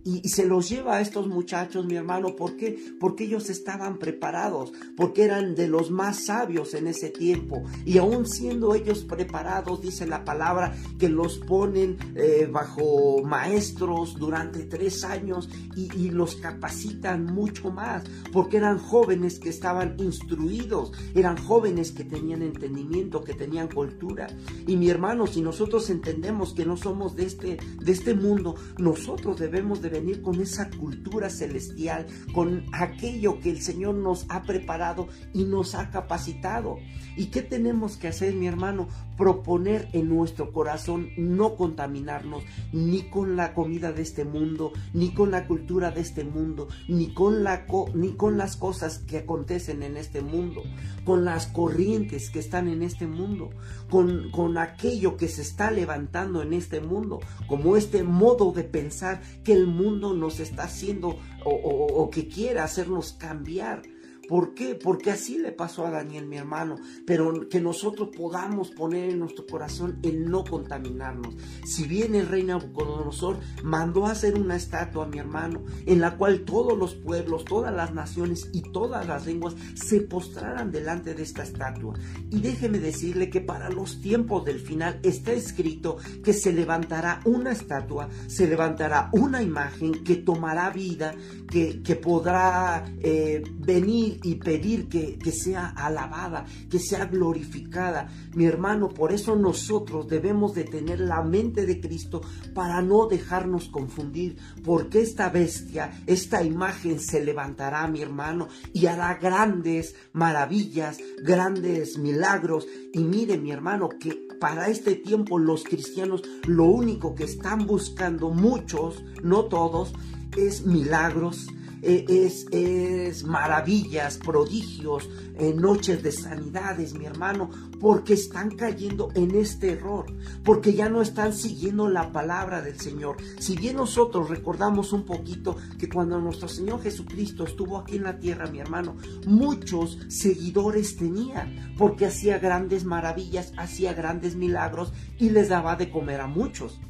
y, 0.04 0.28
se 0.28 0.46
los 0.46 0.68
lleva 0.68 0.96
a 0.96 1.00
estos 1.00 1.28
muchachos, 1.28 1.86
mi 1.86 1.94
hermano. 1.94 2.34
¿Por 2.34 2.56
qué? 2.56 2.78
Porque 2.98 3.24
ellos 3.24 3.50
estaban 3.50 3.98
preparados, 3.98 4.72
porque 4.96 5.24
eran 5.24 5.54
de 5.54 5.68
los 5.68 5.90
más 5.90 6.24
sabios 6.24 6.74
en 6.74 6.86
ese 6.86 7.10
tiempo. 7.10 7.64
Y 7.84 7.98
aún 7.98 8.26
siendo 8.26 8.74
ellos 8.74 9.04
preparados, 9.04 9.80
dice 9.80 10.06
la 10.06 10.24
palabra, 10.24 10.74
que 10.98 11.08
los 11.08 11.38
ponen 11.38 11.96
eh, 12.16 12.48
bajo 12.50 13.22
maestros 13.22 14.16
durante 14.18 14.64
tres 14.64 15.04
años 15.04 15.48
y, 15.76 15.88
y 15.96 16.10
los 16.10 16.36
capacitan 16.36 17.26
mucho 17.26 17.70
más, 17.70 18.04
porque 18.32 18.56
eran 18.56 18.78
jóvenes 18.78 19.38
que 19.38 19.50
estaban 19.50 19.96
instruidos, 19.98 20.92
eran 21.14 21.36
jóvenes 21.36 21.92
que 21.92 22.04
tenían 22.04 22.42
entendimiento, 22.42 23.22
que 23.22 23.34
tenían 23.34 23.68
cultura. 23.68 24.28
Y 24.66 24.76
mi 24.76 24.90
hermano, 24.90 25.26
si 25.26 25.40
nosotros 25.40 25.90
entendemos 25.90 26.54
que 26.54 26.66
no 26.66 26.76
somos 26.76 27.14
de 27.14 27.24
este, 27.24 27.58
de 27.80 27.92
este 27.92 28.14
mundo, 28.14 28.56
nosotros 28.78 29.38
debemos 29.38 29.80
de 29.80 29.91
venir 29.92 30.22
con 30.22 30.40
esa 30.40 30.70
cultura 30.70 31.30
celestial, 31.30 32.06
con 32.34 32.64
aquello 32.72 33.38
que 33.38 33.50
el 33.50 33.62
Señor 33.62 33.94
nos 33.94 34.26
ha 34.28 34.42
preparado 34.42 35.08
y 35.32 35.44
nos 35.44 35.74
ha 35.74 35.90
capacitado. 35.90 36.78
¿Y 37.16 37.26
qué 37.26 37.42
tenemos 37.42 37.96
que 37.96 38.08
hacer, 38.08 38.34
mi 38.34 38.46
hermano? 38.46 38.88
Proponer 39.16 39.88
en 39.92 40.08
nuestro 40.08 40.52
corazón 40.52 41.10
no 41.16 41.54
contaminarnos 41.56 42.42
ni 42.72 43.02
con 43.02 43.36
la 43.36 43.54
comida 43.54 43.92
de 43.92 44.02
este 44.02 44.24
mundo, 44.24 44.72
ni 44.92 45.12
con 45.12 45.30
la 45.30 45.46
cultura 45.46 45.90
de 45.90 46.00
este 46.00 46.24
mundo, 46.24 46.68
ni 46.88 47.12
con, 47.12 47.44
la 47.44 47.66
ni 47.94 48.12
con 48.12 48.38
las 48.38 48.56
cosas 48.56 48.98
que 48.98 49.18
acontecen 49.18 49.82
en 49.82 49.96
este 49.96 50.22
mundo, 50.22 50.62
con 51.04 51.24
las 51.24 51.46
corrientes 51.46 52.30
que 52.30 52.38
están 52.38 52.68
en 52.68 52.82
este 52.82 53.06
mundo, 53.06 53.50
con, 53.90 54.30
con 54.30 54.58
aquello 54.58 55.16
que 55.16 55.28
se 55.28 55.42
está 55.42 55.70
levantando 55.70 56.42
en 56.42 56.52
este 56.52 56.80
mundo, 56.80 57.20
como 57.46 57.76
este 57.76 58.02
modo 58.02 58.52
de 58.52 58.64
pensar 58.64 59.20
que 59.44 59.52
el 59.52 59.66
mundo 59.66 60.14
nos 60.14 60.40
está 60.40 60.64
haciendo 60.64 61.16
o, 61.44 62.10
que 62.10 62.28
quiere 62.28 62.60
hacernos 62.60 63.12
cambiar. 63.12 63.82
¿Por 64.28 64.54
qué? 64.54 64.74
Porque 64.74 65.10
así 65.10 65.38
le 65.38 65.52
pasó 65.52 65.86
a 65.86 65.90
Daniel, 65.90 66.26
mi 66.26 66.36
hermano. 66.36 66.76
Pero 67.06 67.48
que 67.48 67.60
nosotros 67.60 68.10
podamos 68.16 68.70
poner 68.70 69.10
en 69.10 69.18
nuestro 69.18 69.46
corazón 69.46 69.98
el 70.02 70.30
no 70.30 70.44
contaminarnos. 70.44 71.34
Si 71.64 71.86
bien 71.86 72.14
el 72.14 72.28
rey 72.28 72.44
Nabucodonosor 72.44 73.38
mandó 73.62 74.06
hacer 74.06 74.38
una 74.38 74.56
estatua, 74.56 75.06
mi 75.06 75.18
hermano, 75.18 75.64
en 75.86 76.00
la 76.00 76.16
cual 76.16 76.44
todos 76.44 76.78
los 76.78 76.94
pueblos, 76.94 77.44
todas 77.44 77.74
las 77.74 77.92
naciones 77.92 78.48
y 78.52 78.62
todas 78.62 79.06
las 79.06 79.26
lenguas 79.26 79.54
se 79.74 80.00
postraran 80.00 80.70
delante 80.70 81.14
de 81.14 81.22
esta 81.22 81.42
estatua. 81.42 81.94
Y 82.30 82.40
déjeme 82.40 82.78
decirle 82.78 83.30
que 83.30 83.40
para 83.40 83.70
los 83.70 84.00
tiempos 84.00 84.44
del 84.44 84.60
final 84.60 85.00
está 85.02 85.32
escrito 85.32 85.96
que 86.22 86.32
se 86.32 86.52
levantará 86.52 87.20
una 87.24 87.52
estatua, 87.52 88.08
se 88.26 88.46
levantará 88.46 89.10
una 89.12 89.42
imagen 89.42 90.04
que 90.04 90.16
tomará 90.16 90.70
vida, 90.70 91.14
que, 91.50 91.82
que 91.82 91.96
podrá 91.96 92.84
eh, 93.00 93.42
venir 93.58 94.11
y 94.22 94.36
pedir 94.36 94.88
que, 94.88 95.18
que 95.18 95.32
sea 95.32 95.68
alabada, 95.68 96.46
que 96.70 96.78
sea 96.78 97.06
glorificada. 97.06 98.08
Mi 98.34 98.46
hermano, 98.46 98.88
por 98.88 99.12
eso 99.12 99.36
nosotros 99.36 100.08
debemos 100.08 100.54
de 100.54 100.64
tener 100.64 101.00
la 101.00 101.22
mente 101.22 101.66
de 101.66 101.80
Cristo 101.80 102.22
para 102.54 102.82
no 102.82 103.06
dejarnos 103.06 103.68
confundir, 103.68 104.36
porque 104.64 105.00
esta 105.00 105.28
bestia, 105.28 106.02
esta 106.06 106.42
imagen 106.42 107.00
se 107.00 107.24
levantará, 107.24 107.86
mi 107.88 108.02
hermano, 108.02 108.48
y 108.72 108.86
hará 108.86 109.14
grandes 109.14 109.94
maravillas, 110.12 110.98
grandes 111.22 111.98
milagros. 111.98 112.66
Y 112.92 113.00
mire, 113.00 113.38
mi 113.38 113.50
hermano, 113.50 113.88
que 113.88 114.28
para 114.40 114.68
este 114.68 114.96
tiempo 114.96 115.38
los 115.38 115.64
cristianos 115.64 116.22
lo 116.46 116.64
único 116.64 117.14
que 117.14 117.24
están 117.24 117.66
buscando 117.66 118.30
muchos, 118.30 119.04
no 119.22 119.44
todos, 119.44 119.92
es 120.36 120.66
milagros, 120.66 121.46
e, 121.82 122.04
es, 122.08 122.46
es 122.52 123.24
maravillas, 123.24 124.18
prodigios, 124.18 125.08
eh, 125.36 125.52
noches 125.54 126.02
de 126.02 126.12
sanidades, 126.12 126.94
mi 126.94 127.04
hermano, 127.04 127.50
porque 127.80 128.14
están 128.14 128.50
cayendo 128.50 129.10
en 129.14 129.34
este 129.34 129.72
error, 129.72 130.06
porque 130.44 130.72
ya 130.74 130.88
no 130.88 131.02
están 131.02 131.32
siguiendo 131.32 131.88
la 131.88 132.12
palabra 132.12 132.62
del 132.62 132.78
Señor. 132.78 133.16
Si 133.40 133.56
bien 133.56 133.76
nosotros 133.76 134.30
recordamos 134.30 134.92
un 134.92 135.04
poquito 135.04 135.56
que 135.78 135.88
cuando 135.88 136.20
nuestro 136.20 136.48
Señor 136.48 136.82
Jesucristo 136.82 137.44
estuvo 137.44 137.78
aquí 137.78 137.96
en 137.96 138.04
la 138.04 138.18
tierra, 138.18 138.50
mi 138.50 138.60
hermano, 138.60 138.96
muchos 139.26 139.98
seguidores 140.08 140.96
tenía, 140.96 141.52
porque 141.76 142.06
hacía 142.06 142.38
grandes 142.38 142.84
maravillas, 142.84 143.52
hacía 143.56 143.92
grandes 143.94 144.36
milagros 144.36 144.92
y 145.18 145.30
les 145.30 145.48
daba 145.48 145.76
de 145.76 145.90
comer 145.90 146.20
a 146.20 146.26
muchos. 146.26 146.80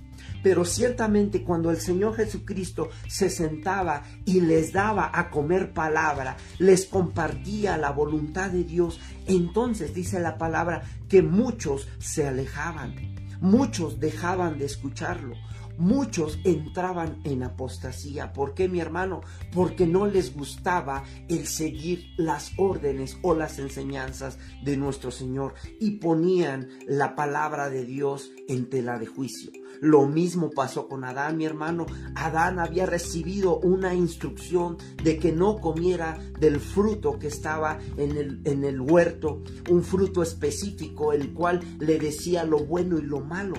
Pero 0.43 0.65
ciertamente 0.65 1.43
cuando 1.43 1.71
el 1.71 1.79
Señor 1.79 2.17
Jesucristo 2.17 2.91
se 3.09 3.31
sentaba 3.31 4.03
y 4.25 4.41
les 4.41 4.73
daba 4.73 5.11
a 5.13 5.31
comer 5.31 5.73
palabra, 5.73 6.37
les 6.59 6.87
compartía 6.87 7.77
la 7.77 7.91
voluntad 7.91 8.51
de 8.51 8.65
Dios, 8.65 9.01
entonces 9.27 9.95
dice 9.95 10.21
la 10.21 10.39
palabra 10.39 10.83
que 11.09 11.23
muchos 11.23 11.89
se 11.99 12.27
alejaban, 12.27 12.95
muchos 13.41 14.01
dejaban 14.01 14.59
de 14.59 14.67
escucharlo, 14.67 15.37
muchos 15.79 16.39
entraban 16.45 17.21
en 17.25 17.43
apostasía. 17.43 18.33
¿Por 18.33 18.55
qué, 18.55 18.69
mi 18.69 18.81
hermano? 18.81 19.21
Porque 19.53 19.87
no 19.87 20.07
les 20.07 20.35
gustaba 20.35 21.05
el 21.29 21.47
seguir 21.47 22.13
las 22.17 22.53
órdenes 22.57 23.19
o 23.23 23.35
las 23.35 23.59
enseñanzas 23.59 24.39
de 24.65 24.77
nuestro 24.77 25.11
Señor 25.11 25.55
y 25.81 25.93
ponían 25.93 26.69
la 26.87 27.15
palabra 27.15 27.71
de 27.71 27.85
Dios 27.85 28.31
en 28.49 28.69
tela 28.69 28.99
de 28.99 29.07
juicio. 29.07 29.51
Lo 29.81 30.07
mismo 30.07 30.51
pasó 30.51 30.87
con 30.89 31.03
Adán, 31.05 31.37
mi 31.37 31.45
hermano. 31.45 31.87
Adán 32.15 32.61
había 32.61 32.87
recibido 32.87 33.59
una 33.59 33.95
instrucción 33.95 34.77
de 35.03 35.19
que 35.19 35.33
no 35.33 35.61
comiera 35.61 36.19
del 36.39 36.61
fruto 36.61 37.19
que 37.19 37.27
estaba 37.27 37.81
en 37.97 38.17
el, 38.17 38.41
en 38.45 38.65
el 38.65 38.81
huerto, 38.81 39.43
un 39.69 39.83
fruto 39.83 40.23
específico, 40.23 41.13
el 41.13 41.33
cual 41.33 41.61
le 41.81 41.99
decía 41.99 42.45
lo 42.45 42.59
bueno 42.59 42.99
y 42.99 43.03
lo 43.03 43.21
malo. 43.21 43.55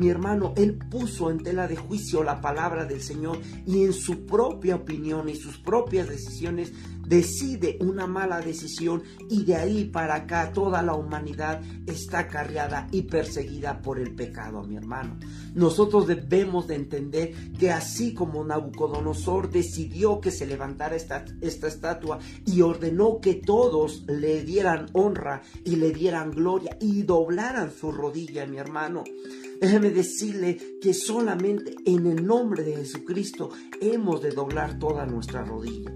Mi 0.00 0.08
hermano, 0.08 0.54
él 0.56 0.78
puso 0.78 1.30
en 1.30 1.42
tela 1.42 1.68
de 1.68 1.76
juicio 1.76 2.24
la 2.24 2.40
palabra 2.40 2.86
del 2.86 3.02
Señor 3.02 3.38
y 3.66 3.84
en 3.84 3.92
su 3.92 4.24
propia 4.24 4.76
opinión 4.76 5.28
y 5.28 5.36
sus 5.36 5.58
propias 5.58 6.08
decisiones 6.08 6.72
decide 7.06 7.76
una 7.80 8.06
mala 8.06 8.40
decisión 8.40 9.02
y 9.28 9.44
de 9.44 9.56
ahí 9.56 9.84
para 9.84 10.14
acá 10.14 10.52
toda 10.54 10.80
la 10.80 10.94
humanidad 10.94 11.60
está 11.86 12.28
cargada 12.28 12.88
y 12.92 13.02
perseguida 13.02 13.82
por 13.82 13.98
el 13.98 14.14
pecado, 14.14 14.62
mi 14.62 14.76
hermano. 14.76 15.18
Nosotros 15.54 16.06
debemos 16.06 16.66
de 16.66 16.76
entender 16.76 17.34
que 17.58 17.70
así 17.70 18.14
como 18.14 18.42
Nabucodonosor 18.42 19.50
decidió 19.50 20.18
que 20.18 20.30
se 20.30 20.46
levantara 20.46 20.96
esta, 20.96 21.26
esta 21.42 21.68
estatua 21.68 22.20
y 22.46 22.62
ordenó 22.62 23.20
que 23.20 23.34
todos 23.34 24.04
le 24.06 24.44
dieran 24.44 24.86
honra 24.94 25.42
y 25.62 25.76
le 25.76 25.90
dieran 25.90 26.30
gloria 26.30 26.78
y 26.80 27.02
doblaran 27.02 27.70
su 27.70 27.92
rodilla, 27.92 28.46
mi 28.46 28.56
hermano. 28.56 29.04
Déjeme 29.60 29.90
decirle 29.90 30.58
que 30.80 30.94
solamente 30.94 31.74
en 31.84 32.06
el 32.06 32.26
nombre 32.26 32.62
de 32.62 32.76
Jesucristo 32.76 33.50
hemos 33.82 34.22
de 34.22 34.30
doblar 34.30 34.78
toda 34.78 35.04
nuestra 35.04 35.44
rodilla. 35.44 35.92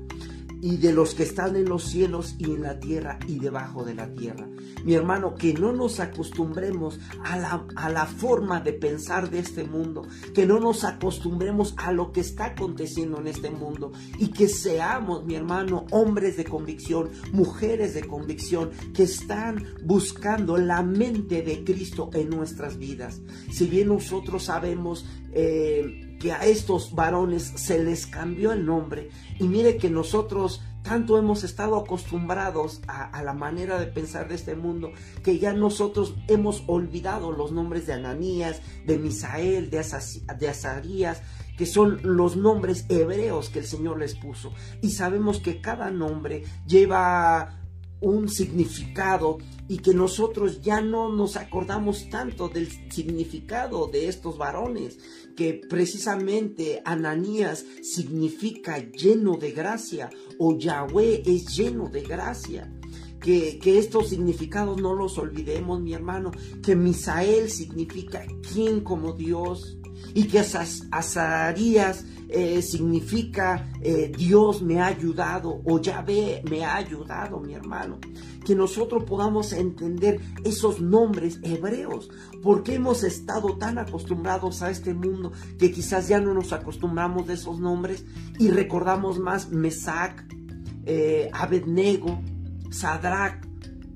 Y 0.64 0.78
de 0.78 0.94
los 0.94 1.14
que 1.14 1.24
están 1.24 1.56
en 1.56 1.68
los 1.68 1.84
cielos 1.84 2.36
y 2.38 2.44
en 2.44 2.62
la 2.62 2.80
tierra 2.80 3.18
y 3.28 3.38
debajo 3.38 3.84
de 3.84 3.92
la 3.92 4.14
tierra. 4.14 4.48
Mi 4.82 4.94
hermano, 4.94 5.34
que 5.34 5.52
no 5.52 5.74
nos 5.74 6.00
acostumbremos 6.00 6.98
a 7.22 7.36
la, 7.36 7.66
a 7.76 7.90
la 7.90 8.06
forma 8.06 8.62
de 8.62 8.72
pensar 8.72 9.28
de 9.28 9.40
este 9.40 9.64
mundo, 9.64 10.06
que 10.32 10.46
no 10.46 10.60
nos 10.60 10.84
acostumbremos 10.84 11.74
a 11.76 11.92
lo 11.92 12.12
que 12.12 12.20
está 12.20 12.46
aconteciendo 12.46 13.20
en 13.20 13.26
este 13.26 13.50
mundo 13.50 13.92
y 14.18 14.28
que 14.28 14.48
seamos, 14.48 15.26
mi 15.26 15.34
hermano, 15.34 15.84
hombres 15.90 16.38
de 16.38 16.46
convicción, 16.46 17.10
mujeres 17.30 17.92
de 17.92 18.06
convicción, 18.06 18.70
que 18.94 19.02
están 19.02 19.62
buscando 19.84 20.56
la 20.56 20.82
mente 20.82 21.42
de 21.42 21.62
Cristo 21.62 22.08
en 22.14 22.30
nuestras 22.30 22.78
vidas. 22.78 23.20
Si 23.52 23.66
bien 23.66 23.88
nosotros 23.88 24.44
sabemos 24.44 25.04
eh, 25.34 26.13
que 26.24 26.32
a 26.32 26.46
estos 26.46 26.94
varones 26.94 27.52
se 27.56 27.84
les 27.84 28.06
cambió 28.06 28.52
el 28.52 28.64
nombre. 28.64 29.10
Y 29.38 29.44
mire 29.44 29.76
que 29.76 29.90
nosotros 29.90 30.62
tanto 30.82 31.18
hemos 31.18 31.44
estado 31.44 31.76
acostumbrados 31.76 32.80
a, 32.86 33.22
la 33.22 33.34
manera 33.34 33.78
de 33.78 33.88
pensar 33.88 34.26
de 34.28 34.34
este 34.34 34.54
mundo 34.54 34.90
que 35.22 35.38
ya 35.38 35.52
nosotros 35.52 36.14
hemos 36.28 36.64
olvidado 36.66 37.30
los 37.30 37.52
nombres 37.52 37.86
de 37.86 37.92
Ananías, 37.92 38.62
de 38.86 38.96
Misael, 38.96 39.68
de, 39.68 39.84
de 40.38 40.48
Azarías, 40.48 41.20
que 41.58 41.66
son 41.66 42.00
los 42.02 42.36
nombres 42.38 42.86
hebreos 42.88 43.50
que 43.50 43.58
el 43.58 43.66
Señor 43.66 43.98
les 43.98 44.14
puso. 44.14 44.54
Y 44.80 44.92
sabemos 44.92 45.40
que 45.40 45.60
cada 45.60 45.90
nombre 45.90 46.42
lleva 46.66 47.60
un 48.00 48.28
significado 48.28 49.38
y 49.68 49.78
que 49.78 49.94
nosotros 49.94 50.60
ya 50.60 50.80
no 50.80 51.10
nos 51.10 51.36
acordamos 51.36 52.08
tanto 52.10 52.48
del 52.48 52.70
significado 52.90 53.86
de 53.86 54.08
estos 54.08 54.36
varones, 54.36 54.98
que 55.36 55.60
precisamente 55.68 56.82
Ananías 56.84 57.64
significa 57.82 58.78
lleno 58.78 59.36
de 59.36 59.52
gracia 59.52 60.10
o 60.38 60.58
Yahweh 60.58 61.22
es 61.26 61.56
lleno 61.56 61.88
de 61.88 62.02
gracia. 62.02 62.70
Que, 63.20 63.58
que, 63.58 63.78
estos 63.78 64.10
significados 64.10 64.82
no 64.82 64.94
los 64.94 65.16
olvidemos, 65.16 65.80
mi 65.80 65.94
hermano, 65.94 66.30
que 66.62 66.76
Misael 66.76 67.50
significa 67.50 68.22
quien 68.52 68.80
como 68.80 69.14
Dios 69.14 69.78
y 70.12 70.24
que 70.24 70.40
Azarías 70.90 72.04
eh, 72.28 72.62
significa 72.62 73.70
eh, 73.80 74.10
Dios 74.16 74.60
me 74.60 74.80
ha 74.80 74.86
ayudado 74.86 75.60
o 75.64 75.80
Yahvé 75.80 76.42
me 76.50 76.64
ha 76.64 76.76
ayudado, 76.76 77.38
mi 77.40 77.54
hermano. 77.54 77.98
Que 78.44 78.54
nosotros 78.54 79.04
podamos 79.04 79.52
entender 79.52 80.20
esos 80.44 80.80
nombres 80.80 81.40
hebreos, 81.42 82.10
porque 82.42 82.74
hemos 82.74 83.02
estado 83.02 83.56
tan 83.56 83.78
acostumbrados 83.78 84.62
a 84.62 84.70
este 84.70 84.94
mundo 84.94 85.32
que 85.58 85.72
quizás 85.72 86.08
ya 86.08 86.20
no 86.20 86.34
nos 86.34 86.52
acostumbramos 86.52 87.26
de 87.26 87.34
esos 87.34 87.58
nombres 87.58 88.04
y 88.38 88.50
recordamos 88.50 89.18
más 89.18 89.50
Mesac, 89.50 90.24
eh, 90.84 91.30
Abednego, 91.32 92.20
Sadrach, 92.70 93.44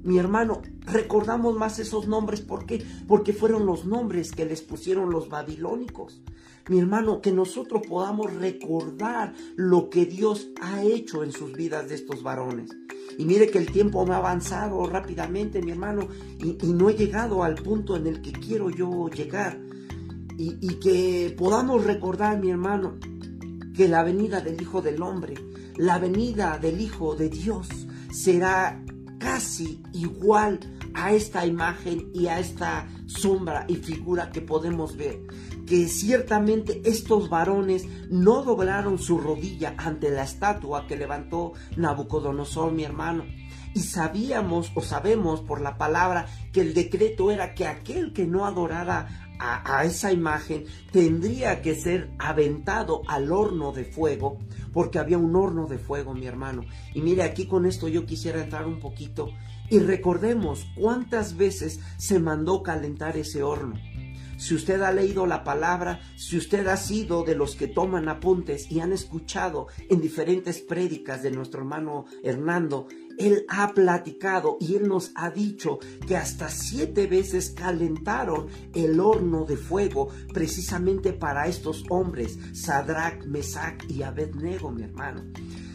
mi 0.03 0.19
hermano, 0.19 0.63
recordamos 0.87 1.57
más 1.57 1.79
esos 1.79 2.09
nombres. 2.09 2.41
¿Por 2.41 2.65
qué? 2.65 2.85
Porque 3.07 3.33
fueron 3.33 3.67
los 3.67 3.85
nombres 3.85 4.33
que 4.33 4.47
les 4.47 4.63
pusieron 4.63 5.11
los 5.11 5.29
babilónicos 5.29 6.23
mi 6.69 6.79
hermano, 6.79 7.21
que 7.21 7.33
nosotros 7.33 7.83
podamos 7.89 8.33
recordar 8.35 9.35
lo 9.57 9.89
que 9.91 10.05
Dios 10.05 10.49
ha 10.61 10.83
hecho 10.83 11.25
en 11.25 11.33
sus 11.33 11.55
vidas 11.55 11.89
de 11.89 11.95
estos 11.95 12.23
varones. 12.23 12.71
Y 13.17 13.25
mire 13.25 13.51
que 13.51 13.59
el 13.59 13.71
tiempo 13.73 14.05
me 14.05 14.15
ha 14.15 14.19
avanzado 14.19 14.87
rápidamente, 14.87 15.63
mi 15.63 15.73
hermano, 15.73 16.09
y, 16.39 16.57
no 16.67 16.91
he 16.91 16.95
llegado 16.95 17.43
al 17.43 17.55
punto 17.55 17.97
en 17.97 18.07
el 18.07 18.21
que 18.21 18.33
quiero 18.33 18.71
yo 18.71 19.09
llegar. 19.09 19.59
Y, 20.37 20.57
y 20.61 20.75
que 20.75 21.35
podamos 21.37 21.85
recordar, 21.85 22.39
mi 22.39 22.51
hermano, 22.51 22.99
que 23.75 23.89
la 23.89 24.03
venida 24.03 24.41
del 24.41 24.61
Hijo 24.61 24.83
del 24.83 25.03
Hombre, 25.03 25.35
la 25.77 25.99
venida 25.99 26.59
del 26.59 26.81
Hijo 26.81 27.15
de 27.17 27.29
Dios, 27.29 27.69
será 28.13 28.85
casi 29.19 29.83
igual 29.93 30.61
a 30.95 31.13
esta 31.13 31.47
imagen 31.47 32.11
y 32.15 32.27
a 32.27 32.39
esta 32.39 32.89
sombra 33.07 33.65
y 33.69 33.77
figura 33.77 34.31
que 34.31 34.41
podemos 34.41 34.97
ver 34.97 35.21
que 35.69 35.87
ciertamente 35.89 36.81
estos 36.85 37.29
varones 37.29 37.87
no 38.11 38.43
doblaron 38.43 38.99
su 38.99 39.19
rodilla 39.19 39.75
ante 39.77 40.11
la 40.11 40.23
estatua 40.23 40.87
que 40.87 40.97
levantó 40.97 41.53
Nabucodonosor, 41.77 42.73
mi 42.73 42.85
hermano. 42.85 43.25
Y 43.75 43.81
sabíamos 43.81 44.73
o 44.75 44.81
sabemos 44.81 45.43
por 45.43 45.61
la 45.61 45.77
palabra 45.77 46.27
que 46.53 46.63
el 46.63 46.73
decreto 46.73 47.31
era 47.31 47.55
que 47.55 47.67
aquel 47.67 48.15
que 48.15 48.27
no 48.27 48.47
adorara 48.47 49.29
a, 49.39 49.85
esa 49.85 50.11
imagen 50.11 50.65
tendría 50.91 51.63
que 51.63 51.77
ser 51.77 52.11
aventado 52.19 53.03
al 53.07 53.31
horno 53.31 53.71
de 53.73 53.85
fuego, 53.85 54.39
porque 54.73 54.99
había 54.99 55.19
un 55.19 55.37
horno 55.37 55.67
de 55.67 55.79
fuego, 55.79 56.15
mi 56.15 56.27
hermano. 56.27 56.63
Y 56.95 57.03
mire, 57.03 57.23
aquí 57.23 57.47
con 57.47 57.67
esto 57.67 57.89
yo 57.89 58.05
quisiera 58.05 58.43
entrar 58.43 58.67
un 58.67 58.81
poquito 58.81 59.29
y 59.71 59.79
recordemos 59.79 60.67
cuántas 60.75 61.37
veces 61.37 61.79
se 61.99 62.19
mandó 62.19 62.63
calentar 62.63 63.17
ese 63.17 63.43
horno 63.43 63.77
si 64.39 64.55
usted 64.55 64.81
ha 64.83 64.93
leído 64.93 65.27
la 65.27 65.43
palabra, 65.43 66.01
si 66.17 66.39
usted 66.39 66.67
ha 66.69 66.77
sido 66.77 67.25
de 67.25 67.35
los 67.35 67.57
que 67.57 67.67
toman 67.67 68.09
apuntes 68.09 68.71
y 68.71 68.81
han 68.81 68.93
escuchado 68.93 69.67
en 69.91 70.01
diferentes 70.01 70.61
prédicas 70.61 71.23
de 71.23 71.33
nuestro 71.33 71.61
hermano 71.61 72.07
Hernando, 72.23 72.87
él 73.19 73.45
ha 73.49 73.75
platicado 73.75 74.57
y 74.61 74.77
él 74.77 74.87
nos 74.87 75.11
ha 75.17 75.31
dicho 75.31 75.81
que 76.07 76.17
hasta 76.17 76.49
siete 76.49 77.09
veces 77.09 77.51
calentaron 77.51 78.47
el 78.75 79.01
horno 79.01 79.45
de 79.45 79.57
fuego 79.57 80.09
precisamente 80.33 81.13
para 81.13 81.49
estos 81.49 81.85
hombres, 81.91 82.39
Sadrach, 82.53 83.25
Mesach 83.27 83.85
y 83.91 84.03
Abednego, 84.03 84.71
mi 84.71 84.85
hermano. 84.85 85.25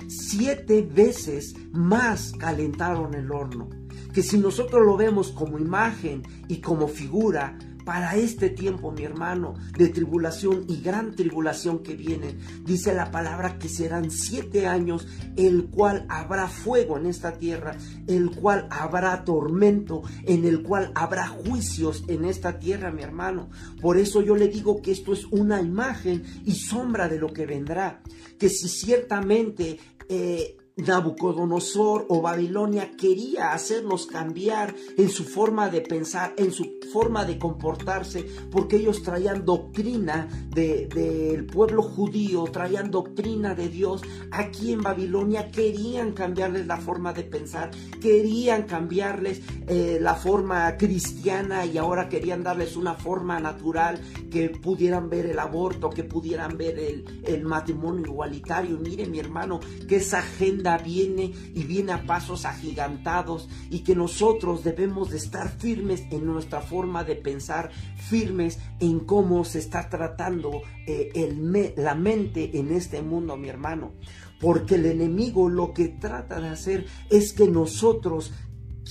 Siete 0.08 0.84
veces 0.84 1.54
más 1.74 2.32
calentaron 2.40 3.14
el 3.14 3.30
horno. 3.30 3.70
Que 4.14 4.24
si 4.24 4.38
nosotros 4.38 4.86
lo 4.86 4.96
vemos 4.96 5.32
como 5.32 5.60
imagen 5.60 6.24
y 6.48 6.62
como 6.62 6.88
figura, 6.88 7.58
para 7.86 8.16
este 8.16 8.50
tiempo, 8.50 8.92
mi 8.92 9.04
hermano, 9.04 9.56
de 9.78 9.90
tribulación 9.90 10.66
y 10.68 10.82
gran 10.82 11.16
tribulación 11.16 11.80
que 11.80 11.96
viene. 11.96 12.38
Dice 12.66 12.94
la 12.94 13.12
palabra 13.12 13.58
que 13.58 13.70
serán 13.70 14.12
siete 14.12 14.68
años, 14.68 15.08
el 15.36 15.66
cual 15.66 16.06
habrá 16.10 16.48
fuego 16.48 16.98
en 16.98 17.06
esta 17.06 17.34
tierra, 17.34 17.76
el 18.08 18.32
cual 18.32 18.68
habrá 18.70 19.24
tormento, 19.24 20.04
en 20.24 20.46
el 20.46 20.64
cual 20.64 20.92
habrá 20.96 21.28
juicios 21.28 22.04
en 22.08 22.26
esta 22.26 22.60
tierra, 22.60 22.92
mi 22.92 23.04
hermano. 23.04 23.50
Por 23.82 23.98
eso 23.98 24.22
yo 24.22 24.36
le 24.36 24.48
digo 24.48 24.82
que 24.82 24.92
esto 24.92 25.14
es 25.14 25.26
una 25.26 25.62
imagen 25.62 26.24
y 26.46 26.54
sombra 26.54 27.08
de 27.08 27.20
lo 27.20 27.32
que 27.34 27.46
vendrá. 27.46 28.02
Que 28.40 28.50
si 28.50 28.68
ciertamente... 28.68 29.80
Eh, 30.10 30.58
Nabucodonosor 30.76 32.08
o 32.10 32.22
Babilonia 32.22 32.92
quería 32.98 33.54
hacerlos 33.54 34.08
cambiar 34.08 34.74
en 34.98 35.10
su 35.10 35.24
forma 35.24 35.70
de 35.70 35.82
pensar, 35.82 36.34
en 36.36 36.52
su 36.52 36.80
forma 36.92 37.26
de 37.26 37.38
comportarse, 37.38 38.26
porque 38.52 38.78
ellos 38.78 39.04
traían 39.04 39.46
doctrina 39.46 40.28
del 40.50 41.46
pueblo 41.46 41.84
judío, 41.84 42.46
traían 42.46 42.90
doctrina 42.90 43.54
de 43.54 43.70
Dios. 43.70 44.02
Aquí 44.32 44.74
en 44.74 44.82
Babilonia 44.82 45.52
querían 45.52 46.14
cambiarles 46.14 46.66
la 46.66 46.78
forma 46.78 47.14
de 47.14 47.24
pensar, 47.24 47.70
querían 48.02 48.64
cambiarles 48.64 49.42
eh, 49.68 50.00
la 50.02 50.16
forma 50.16 50.76
cristiana 50.78 51.68
y 51.68 51.78
ahora 51.78 52.10
querían 52.10 52.44
darles 52.44 52.76
una 52.76 52.96
forma 52.96 53.40
natural 53.40 54.02
que 54.32 54.50
pudieran 54.50 55.08
ver 55.08 55.28
el 55.28 55.38
aborto, 55.38 55.92
que 55.92 56.04
pudieran 56.04 56.58
ver 56.58 56.80
el, 56.80 57.22
el 57.26 57.44
matrimonio 57.44 58.06
igualitario. 58.08 58.80
Mire 58.80 59.06
mi 59.06 59.20
hermano, 59.20 59.60
que 59.88 59.98
esa 59.98 60.24
gente 60.24 60.63
viene 60.84 61.32
y 61.54 61.64
viene 61.64 61.92
a 61.92 62.06
pasos 62.06 62.46
agigantados 62.46 63.50
y 63.70 63.80
que 63.80 63.96
nosotros 63.96 64.64
debemos 64.64 65.10
de 65.10 65.18
estar 65.18 65.50
firmes 65.50 66.04
en 66.12 66.26
nuestra 66.26 66.62
forma 66.62 67.04
de 67.04 67.16
pensar, 67.16 67.72
firmes 67.98 68.60
en 68.80 69.02
cómo 69.02 69.44
se 69.46 69.60
está 69.60 69.90
tratando 69.90 70.62
eh, 70.88 71.12
el 71.16 71.74
la 71.76 71.96
mente 71.96 72.58
en 72.58 72.72
este 72.72 73.02
mundo, 73.02 73.38
mi 73.38 73.50
hermano. 73.50 73.94
Porque 74.40 74.76
el 74.76 74.86
enemigo 74.86 75.50
lo 75.50 75.74
que 75.74 75.88
trata 75.88 76.42
de 76.42 76.50
hacer 76.50 76.86
es 77.10 77.34
que 77.34 77.48
nosotros 77.48 78.34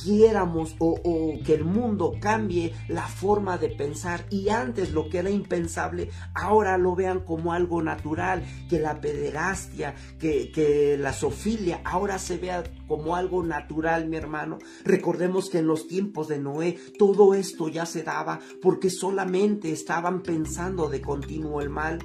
quiéramos 0.02 0.74
o, 0.78 1.00
que 1.44 1.54
el 1.54 1.64
mundo 1.64 2.14
cambie 2.20 2.72
la 2.88 3.06
forma 3.06 3.58
de 3.58 3.68
pensar 3.68 4.26
y 4.30 4.48
antes 4.48 4.92
lo 4.92 5.08
que 5.08 5.18
era 5.18 5.30
impensable 5.30 6.10
ahora 6.34 6.78
lo 6.78 6.94
vean 6.94 7.20
como 7.20 7.52
algo 7.52 7.82
natural, 7.82 8.42
que 8.68 8.78
la 8.78 9.00
pederastia, 9.00 9.94
que, 10.18 10.50
que 10.52 10.96
la 10.98 11.12
sofilia 11.12 11.80
ahora 11.84 12.18
se 12.18 12.38
vea 12.38 12.64
como 12.86 13.16
algo 13.16 13.42
natural, 13.42 14.08
mi 14.08 14.16
hermano. 14.16 14.58
Recordemos 14.84 15.50
que 15.50 15.58
en 15.58 15.66
los 15.66 15.86
tiempos 15.86 16.28
de 16.28 16.38
Noé 16.38 16.78
todo 16.98 17.34
esto 17.34 17.68
ya 17.68 17.86
se 17.86 18.02
daba 18.02 18.40
porque 18.60 18.90
solamente 18.90 19.72
estaban 19.72 20.22
pensando 20.22 20.88
de 20.88 21.00
continuo 21.00 21.60
el 21.60 21.70
mal 21.70 21.98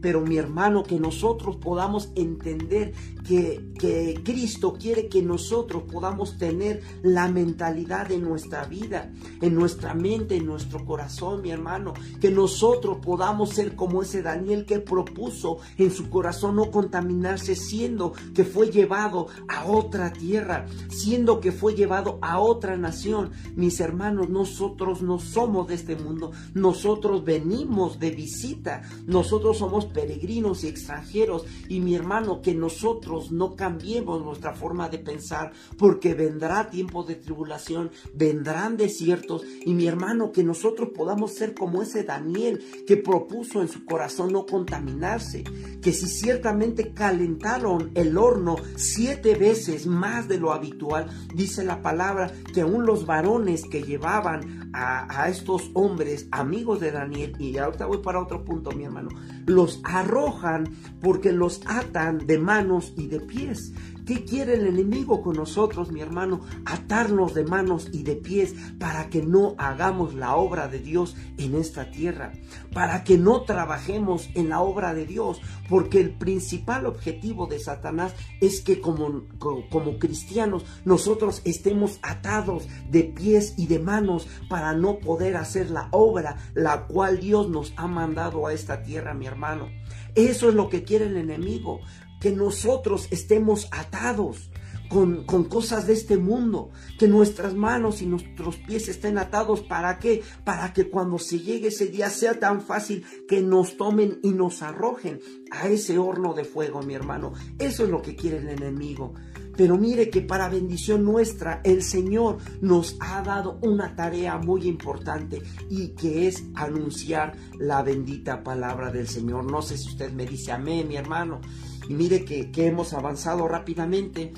pero 0.00 0.20
mi 0.20 0.36
hermano, 0.36 0.82
que 0.82 0.98
nosotros 0.98 1.56
podamos 1.56 2.10
entender 2.14 2.92
que, 3.26 3.72
que 3.78 4.20
Cristo 4.24 4.74
quiere 4.74 5.08
que 5.08 5.22
nosotros 5.22 5.84
podamos 5.90 6.38
tener 6.38 6.82
la 7.02 7.28
mentalidad 7.28 8.08
de 8.08 8.18
nuestra 8.18 8.64
vida, 8.64 9.12
en 9.40 9.54
nuestra 9.54 9.94
mente, 9.94 10.36
en 10.36 10.46
nuestro 10.46 10.84
corazón, 10.84 11.42
mi 11.42 11.50
hermano, 11.50 11.94
que 12.20 12.30
nosotros 12.30 12.98
podamos 13.02 13.50
ser 13.50 13.76
como 13.76 14.02
ese 14.02 14.22
Daniel 14.22 14.64
que 14.64 14.80
propuso 14.80 15.58
en 15.76 15.90
su 15.90 16.10
corazón 16.10 16.56
no 16.56 16.70
contaminarse, 16.70 17.54
siendo 17.54 18.12
que 18.34 18.44
fue 18.44 18.70
llevado 18.70 19.28
a 19.48 19.66
otra 19.66 20.12
tierra, 20.12 20.66
siendo 20.88 21.40
que 21.40 21.52
fue 21.52 21.74
llevado 21.74 22.18
a 22.22 22.40
otra 22.40 22.76
nación. 22.76 23.30
Mis 23.54 23.80
hermanos, 23.80 24.28
nosotros 24.28 25.02
no 25.02 25.18
somos 25.18 25.68
de 25.68 25.74
este 25.74 25.96
mundo, 25.96 26.32
nosotros 26.54 27.24
venimos 27.24 27.98
de 27.98 28.10
visita, 28.10 28.82
nosotros 29.06 29.58
somos 29.58 29.89
peregrinos 29.92 30.64
y 30.64 30.68
extranjeros. 30.68 31.44
Y 31.68 31.80
mi 31.80 31.94
hermano, 31.94 32.40
que 32.40 32.54
nosotros 32.54 33.30
no 33.32 33.56
cambiemos 33.56 34.22
nuestra 34.24 34.54
forma 34.54 34.88
de 34.88 34.98
pensar 34.98 35.52
porque 35.78 36.14
vendrá 36.14 36.70
tiempo 36.70 37.04
de 37.04 37.16
tribulación, 37.16 37.90
vendrán 38.14 38.76
desiertos. 38.76 39.44
Y 39.64 39.74
mi 39.74 39.86
hermano, 39.86 40.32
que 40.32 40.44
nosotros 40.44 40.90
podamos 40.94 41.34
ser 41.34 41.54
como 41.54 41.82
ese 41.82 42.04
Daniel 42.04 42.62
que 42.86 42.96
propuso 42.96 43.60
en 43.60 43.68
su 43.68 43.84
corazón 43.84 44.32
no 44.32 44.46
contaminarse, 44.46 45.44
que 45.82 45.92
si 45.92 46.06
ciertamente 46.06 46.92
calentaron 46.92 47.90
el 47.94 48.16
horno 48.18 48.56
siete 48.76 49.34
veces 49.34 49.86
más 49.86 50.28
de 50.28 50.38
lo 50.38 50.52
habitual, 50.52 51.08
dice 51.34 51.64
la 51.64 51.82
palabra 51.82 52.32
que 52.52 52.62
aún 52.62 52.86
los 52.86 53.06
varones 53.06 53.62
que 53.64 53.82
llevaban 53.82 54.70
a, 54.72 55.28
estos 55.28 55.70
hombres, 55.74 56.28
amigos 56.30 56.80
de 56.80 56.92
Daniel, 56.92 57.34
y 57.38 57.56
ahorita 57.58 57.86
voy 57.86 57.98
para 57.98 58.22
otro 58.22 58.44
punto, 58.44 58.70
mi 58.72 58.84
hermano, 58.84 59.08
los 59.46 59.79
arrojan 59.84 60.68
porque 61.00 61.32
los 61.32 61.60
atan 61.66 62.26
de 62.26 62.38
manos 62.38 62.92
y 62.96 63.06
de 63.08 63.20
pies. 63.20 63.72
¿Qué 64.10 64.24
quiere 64.24 64.54
el 64.54 64.66
enemigo 64.66 65.22
con 65.22 65.36
nosotros, 65.36 65.92
mi 65.92 66.00
hermano? 66.00 66.40
Atarnos 66.64 67.32
de 67.32 67.44
manos 67.44 67.90
y 67.92 68.02
de 68.02 68.16
pies 68.16 68.56
para 68.80 69.08
que 69.08 69.22
no 69.22 69.54
hagamos 69.56 70.14
la 70.14 70.34
obra 70.34 70.66
de 70.66 70.80
Dios 70.80 71.14
en 71.38 71.54
esta 71.54 71.92
tierra, 71.92 72.32
para 72.74 73.04
que 73.04 73.18
no 73.18 73.42
trabajemos 73.42 74.28
en 74.34 74.48
la 74.48 74.62
obra 74.62 74.94
de 74.94 75.06
Dios, 75.06 75.40
porque 75.68 76.00
el 76.00 76.18
principal 76.18 76.86
objetivo 76.86 77.46
de 77.46 77.60
Satanás 77.60 78.12
es 78.40 78.62
que 78.62 78.80
como, 78.80 79.28
como, 79.38 79.98
cristianos 80.00 80.64
nosotros 80.84 81.40
estemos 81.44 82.00
atados 82.02 82.66
de 82.90 83.04
pies 83.04 83.54
y 83.56 83.68
de 83.68 83.78
manos 83.78 84.26
para 84.48 84.72
no 84.74 84.98
poder 84.98 85.36
hacer 85.36 85.70
la 85.70 85.86
obra 85.92 86.36
la 86.54 86.88
cual 86.88 87.20
Dios 87.20 87.48
nos 87.48 87.72
ha 87.76 87.86
mandado 87.86 88.48
a 88.48 88.52
esta 88.52 88.82
tierra, 88.82 89.14
mi 89.14 89.26
hermano. 89.26 89.68
Eso 90.16 90.48
es 90.48 90.54
lo 90.56 90.68
que 90.68 90.82
quiere 90.82 91.06
el 91.06 91.16
enemigo 91.16 91.80
que 92.20 92.32
nosotros 92.32 93.08
estemos 93.10 93.68
atados 93.72 94.50
con, 94.88 95.24
con, 95.24 95.44
cosas 95.44 95.86
de 95.86 95.92
este 95.92 96.16
mundo, 96.16 96.70
que 96.98 97.06
nuestras 97.06 97.54
manos 97.54 98.02
y 98.02 98.06
nuestros 98.06 98.56
pies 98.56 98.88
estén 98.88 99.18
atados. 99.18 99.60
¿Para 99.60 99.98
qué? 100.00 100.22
Para 100.44 100.72
que 100.72 100.90
cuando 100.90 101.18
se 101.18 101.38
llegue 101.38 101.68
ese 101.68 101.86
día 101.86 102.10
sea 102.10 102.40
tan 102.40 102.60
fácil 102.60 103.04
que 103.28 103.40
nos 103.40 103.76
tomen 103.76 104.18
y 104.22 104.30
nos 104.30 104.62
arrojen 104.62 105.20
a 105.52 105.68
ese 105.68 105.98
horno 105.98 106.34
de 106.34 106.44
fuego, 106.44 106.82
mi 106.82 106.94
hermano. 106.94 107.32
Eso 107.58 107.84
es 107.84 107.90
lo 107.90 108.02
que 108.02 108.16
quiere 108.16 108.38
el 108.38 108.48
enemigo. 108.48 109.14
Pero 109.56 109.76
mire 109.76 110.10
que 110.10 110.22
para 110.22 110.48
bendición 110.48 111.04
nuestra 111.04 111.60
el 111.64 111.82
Señor 111.82 112.38
nos 112.60 112.96
ha 113.00 113.22
dado 113.22 113.58
una 113.62 113.94
tarea 113.96 114.38
muy 114.38 114.66
importante 114.66 115.42
y 115.68 115.88
que 115.88 116.28
es 116.28 116.44
anunciar 116.54 117.36
la 117.58 117.82
bendita 117.82 118.42
palabra 118.42 118.90
del 118.90 119.08
Señor. 119.08 119.50
No 119.50 119.62
sé 119.62 119.76
si 119.76 119.88
usted 119.88 120.12
me 120.12 120.26
dice 120.26 120.52
amén, 120.52 120.88
mi 120.88 120.96
hermano. 120.96 121.40
Y 121.88 121.94
mire 121.94 122.24
que, 122.24 122.50
hemos 122.66 122.92
avanzado 122.92 123.48
rápidamente. 123.48 124.32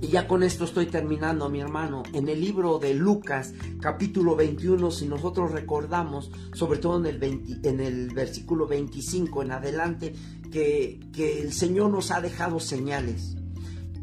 Y 0.00 0.08
ya 0.08 0.28
con 0.28 0.42
esto 0.42 0.64
estoy 0.64 0.86
terminando, 0.86 1.48
mi 1.48 1.60
hermano. 1.60 2.02
En 2.12 2.28
el 2.28 2.40
libro 2.40 2.78
de 2.78 2.94
Lucas, 2.94 3.54
capítulo 3.80 4.36
21, 4.36 4.90
si 4.90 5.06
nosotros 5.06 5.50
recordamos, 5.50 6.30
sobre 6.52 6.78
todo 6.78 6.98
en 6.98 7.06
el, 7.06 7.60
en 7.64 7.80
el 7.80 8.10
versículo 8.10 8.66
25 8.66 9.42
en 9.42 9.52
adelante, 9.52 10.14
que, 10.52 11.00
que 11.12 11.40
el 11.40 11.52
Señor 11.52 11.90
nos 11.90 12.10
ha 12.10 12.20
dejado 12.20 12.60
señales. 12.60 13.37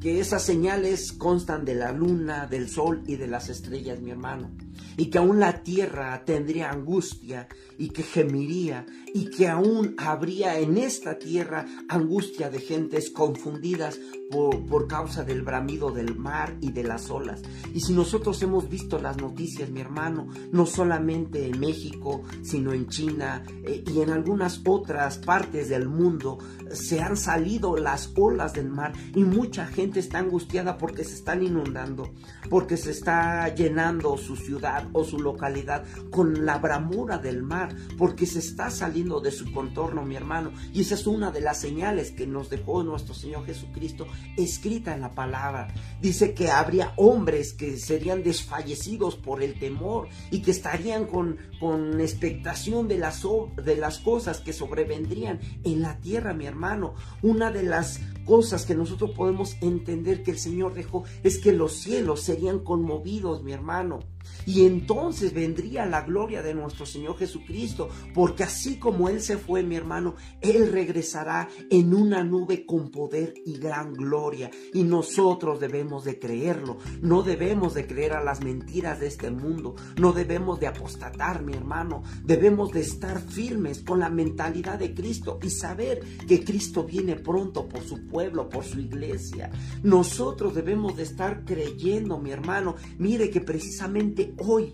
Que 0.05 0.19
esas 0.19 0.43
señales 0.43 1.13
constan 1.13 1.65
de 1.65 1.73
la 1.73 1.91
luna, 1.91 2.45
del 2.45 2.69
sol 2.69 3.01
y 3.07 3.15
de 3.15 3.25
las 3.25 3.49
estrellas, 3.49 4.01
mi 4.01 4.11
hermano 4.11 4.51
y 4.97 5.09
que 5.09 5.17
aún 5.17 5.39
la 5.39 5.63
tierra 5.63 6.23
tendría 6.25 6.69
angustia 6.71 7.47
y 7.77 7.89
que 7.89 8.03
gemiría 8.03 8.85
y 9.13 9.29
que 9.29 9.47
aún 9.47 9.95
habría 9.97 10.59
en 10.59 10.77
esta 10.77 11.17
tierra 11.17 11.65
angustia 11.87 12.49
de 12.49 12.59
gentes 12.59 13.09
confundidas 13.09 13.99
por, 14.29 14.87
causa 14.87 15.23
del 15.23 15.41
bramido 15.41 15.91
del 15.91 16.15
mar 16.17 16.57
y 16.59 16.71
de 16.71 16.83
las 16.83 17.09
olas. 17.09 17.41
Y 17.73 17.81
si 17.81 17.93
nosotros 17.93 18.41
hemos 18.41 18.69
visto 18.69 18.99
las 18.99 19.17
noticias, 19.17 19.69
mi 19.69 19.81
hermano, 19.81 20.27
no 20.51 20.65
solamente 20.65 21.45
en 21.45 21.59
México, 21.59 22.23
sino 22.43 22.73
en 22.73 22.87
China 22.87 23.43
eh, 23.63 23.83
y 23.85 24.01
en 24.01 24.09
algunas 24.09 24.61
otras 24.65 25.19
partes 25.19 25.69
del 25.69 25.87
mundo, 25.87 26.39
se 26.71 27.01
han 27.01 27.15
salido 27.15 27.77
las 27.77 28.11
olas 28.15 28.53
del 28.53 28.69
mar 28.69 28.93
y 29.15 29.23
mucha 29.23 29.65
gente 29.67 29.99
está 29.99 30.19
angustiada 30.19 30.77
porque 30.77 31.03
se 31.03 31.15
están 31.15 31.43
inundando, 31.43 32.11
porque 32.49 32.77
se 32.77 32.91
está 32.91 33.53
llenando 33.53 34.17
su 34.17 34.35
ciudad 34.35 34.87
o 34.93 35.03
su 35.03 35.19
localidad 35.19 35.85
con 36.09 36.45
la 36.45 36.57
bramura 36.57 37.17
del 37.17 37.43
mar, 37.43 37.64
porque 37.97 38.25
se 38.25 38.39
está 38.39 38.69
saliendo 38.69 39.19
de 39.19 39.31
su 39.31 39.51
contorno, 39.51 40.05
mi 40.05 40.15
hermano. 40.15 40.51
Y 40.73 40.81
esa 40.81 40.95
es 40.95 41.07
una 41.07 41.31
de 41.31 41.41
las 41.41 41.59
señales 41.59 42.11
que 42.11 42.27
nos 42.27 42.49
dejó 42.49 42.83
nuestro 42.83 43.13
Señor 43.13 43.45
Jesucristo 43.45 44.07
escrita 44.37 44.93
en 44.93 45.01
la 45.01 45.11
palabra. 45.11 45.73
Dice 46.01 46.33
que 46.33 46.49
habría 46.49 46.93
hombres 46.97 47.53
que 47.53 47.77
serían 47.77 48.23
desfallecidos 48.23 49.15
por 49.15 49.43
el 49.43 49.59
temor 49.59 50.07
y 50.31 50.41
que 50.41 50.51
estarían 50.51 51.05
con, 51.05 51.37
con 51.59 51.99
expectación 52.01 52.87
de 52.87 52.97
las, 52.97 53.23
de 53.63 53.75
las 53.75 53.99
cosas 53.99 54.39
que 54.39 54.53
sobrevendrían 54.53 55.39
en 55.63 55.81
la 55.81 55.99
tierra, 55.99 56.33
mi 56.33 56.45
hermano. 56.45 56.95
Una 57.21 57.51
de 57.51 57.63
las 57.63 57.99
cosas 58.25 58.65
que 58.65 58.75
nosotros 58.75 59.11
podemos 59.11 59.55
entender 59.61 60.23
que 60.23 60.31
el 60.31 60.39
Señor 60.39 60.73
dejó 60.73 61.03
es 61.23 61.37
que 61.37 61.53
los 61.53 61.73
cielos 61.73 62.21
serían 62.21 62.59
conmovidos, 62.59 63.43
mi 63.43 63.53
hermano. 63.53 63.99
Y 64.45 64.65
entonces 64.65 65.33
vendría 65.33 65.85
la 65.85 66.01
gloria 66.01 66.41
de 66.41 66.53
nuestro 66.53 66.85
Señor 66.85 67.17
Jesucristo, 67.17 67.89
porque 68.13 68.43
así 68.43 68.77
como 68.77 69.09
Él 69.09 69.21
se 69.21 69.37
fue, 69.37 69.63
mi 69.63 69.75
hermano, 69.75 70.15
Él 70.41 70.71
regresará 70.71 71.49
en 71.69 71.93
una 71.93 72.23
nube 72.23 72.65
con 72.65 72.91
poder 72.91 73.33
y 73.45 73.57
gran 73.57 73.93
gloria. 73.93 74.51
Y 74.73 74.83
nosotros 74.83 75.59
debemos 75.59 76.03
de 76.03 76.19
creerlo, 76.19 76.77
no 77.01 77.23
debemos 77.23 77.73
de 77.73 77.87
creer 77.87 78.13
a 78.13 78.23
las 78.23 78.41
mentiras 78.41 78.99
de 78.99 79.07
este 79.07 79.31
mundo, 79.31 79.75
no 79.97 80.13
debemos 80.13 80.59
de 80.59 80.67
apostatar, 80.67 81.43
mi 81.43 81.53
hermano, 81.53 82.03
debemos 82.23 82.71
de 82.71 82.81
estar 82.81 83.21
firmes 83.21 83.81
con 83.81 83.99
la 83.99 84.09
mentalidad 84.09 84.79
de 84.79 84.93
Cristo 84.93 85.39
y 85.41 85.49
saber 85.49 86.01
que 86.27 86.43
Cristo 86.43 86.83
viene 86.83 87.15
pronto 87.15 87.67
por 87.67 87.81
su 87.83 88.07
pueblo, 88.07 88.49
por 88.49 88.63
su 88.63 88.79
iglesia. 88.79 89.51
Nosotros 89.83 90.53
debemos 90.53 90.95
de 90.97 91.03
estar 91.03 91.45
creyendo, 91.45 92.17
mi 92.19 92.31
hermano, 92.31 92.75
mire 92.97 93.29
que 93.29 93.41
precisamente 93.41 94.34
hoy, 94.39 94.73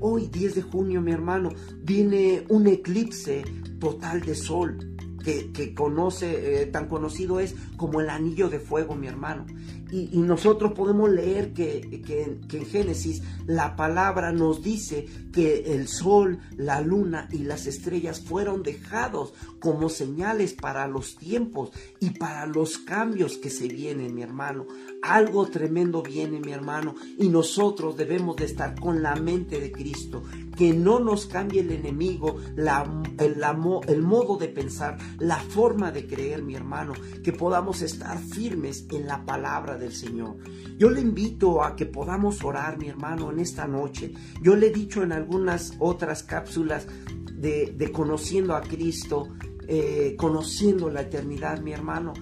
hoy 0.00 0.28
10 0.28 0.54
de 0.54 0.62
junio, 0.62 1.00
mi 1.00 1.12
hermano, 1.12 1.50
viene 1.82 2.44
un 2.48 2.66
eclipse 2.66 3.44
total 3.78 4.20
de 4.20 4.34
sol. 4.34 4.88
Que, 5.22 5.72
conoce, 5.72 6.62
eh, 6.62 6.66
tan 6.66 6.88
conocido 6.88 7.38
es 7.38 7.54
como 7.76 8.00
el 8.00 8.10
anillo 8.10 8.48
de 8.48 8.58
fuego, 8.58 8.96
mi 8.96 9.06
hermano. 9.06 9.46
Y, 9.92 10.16
nosotros 10.16 10.72
podemos 10.72 11.10
leer 11.10 11.52
que, 11.52 12.02
que, 12.02 12.22
en 12.56 12.66
Génesis 12.66 13.22
la 13.46 13.76
palabra 13.76 14.32
nos 14.32 14.62
dice 14.62 15.06
que 15.32 15.74
el 15.74 15.86
sol, 15.86 16.38
la 16.56 16.80
luna 16.80 17.28
y 17.30 17.38
las 17.38 17.66
estrellas 17.66 18.20
fueron 18.20 18.62
dejados 18.62 19.34
como 19.60 19.90
señales 19.90 20.54
para 20.54 20.88
los 20.88 21.16
tiempos 21.16 21.72
y 22.00 22.10
para 22.10 22.46
los 22.46 22.78
cambios 22.78 23.36
que 23.36 23.50
se 23.50 23.68
vienen, 23.68 24.14
mi 24.14 24.22
hermano. 24.22 24.66
Algo 25.02 25.46
tremendo 25.48 26.02
viene, 26.02 26.40
mi 26.40 26.52
hermano, 26.52 26.94
y 27.18 27.28
nosotros 27.28 27.96
debemos 27.96 28.36
de 28.36 28.46
estar 28.46 28.78
con 28.80 29.02
la 29.02 29.16
mente 29.16 29.60
de 29.60 29.72
Cristo, 29.72 30.22
que 30.56 30.72
no 30.72 31.00
nos 31.00 31.26
cambie 31.26 31.60
el 31.60 31.70
enemigo, 31.70 32.36
la, 32.56 33.02
el, 33.18 33.42
el 33.88 34.02
modo 34.02 34.36
de 34.36 34.48
pensar, 34.48 34.96
la 35.18 35.36
forma 35.36 35.92
de 35.92 36.06
creer, 36.06 36.42
mi 36.42 36.54
hermano, 36.54 36.94
que 37.22 37.32
podamos 37.32 37.82
estar 37.82 38.18
firmes 38.18 38.86
en 38.90 39.06
la 39.06 39.24
palabra 39.24 39.76
del 39.82 39.92
Señor. 39.92 40.36
Yo 40.78 40.90
le 40.90 41.00
invito 41.00 41.62
a 41.62 41.76
que 41.76 41.86
podamos 41.86 42.42
orar, 42.42 42.78
mi 42.78 42.88
hermano, 42.88 43.30
en 43.30 43.40
esta 43.40 43.66
noche. 43.66 44.12
Yo 44.40 44.56
le 44.56 44.68
he 44.68 44.70
dicho 44.70 45.02
en 45.02 45.12
algunas 45.12 45.74
otras 45.78 46.22
cápsulas 46.22 46.86
de, 47.34 47.90
conociendo 47.92 48.54
a 48.54 48.62
Cristo, 48.62 49.28
eh, 49.68 50.14
conociendo 50.16 50.88
la 50.90 51.02
eternidad, 51.02 51.60
mi 51.60 51.72
hermano, 51.72 52.12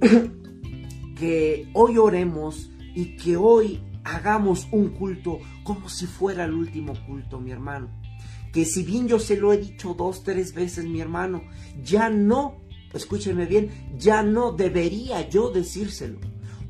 que 1.18 1.68
hoy 1.74 1.98
oremos 1.98 2.70
y 2.94 3.16
que 3.16 3.36
hoy 3.36 3.80
hagamos 4.04 4.68
un 4.72 4.88
culto 4.90 5.38
como 5.62 5.88
si 5.88 6.06
fuera 6.06 6.44
el 6.44 6.52
último 6.52 6.94
culto, 7.06 7.40
mi 7.40 7.52
hermano. 7.52 7.88
Que 8.52 8.64
si 8.64 8.82
bien 8.82 9.08
yo 9.08 9.18
se 9.18 9.36
lo 9.36 9.52
he 9.52 9.58
dicho 9.58 9.94
dos, 9.94 10.22
tres 10.22 10.54
veces, 10.54 10.84
mi 10.84 11.00
hermano, 11.00 11.42
ya 11.82 12.10
no 12.10 12.64
escúcheme 12.92 13.46
bien, 13.46 13.70
ya 13.98 14.22
no 14.22 14.52
debería 14.52 15.28
yo 15.28 15.50
decírselo 15.50 16.20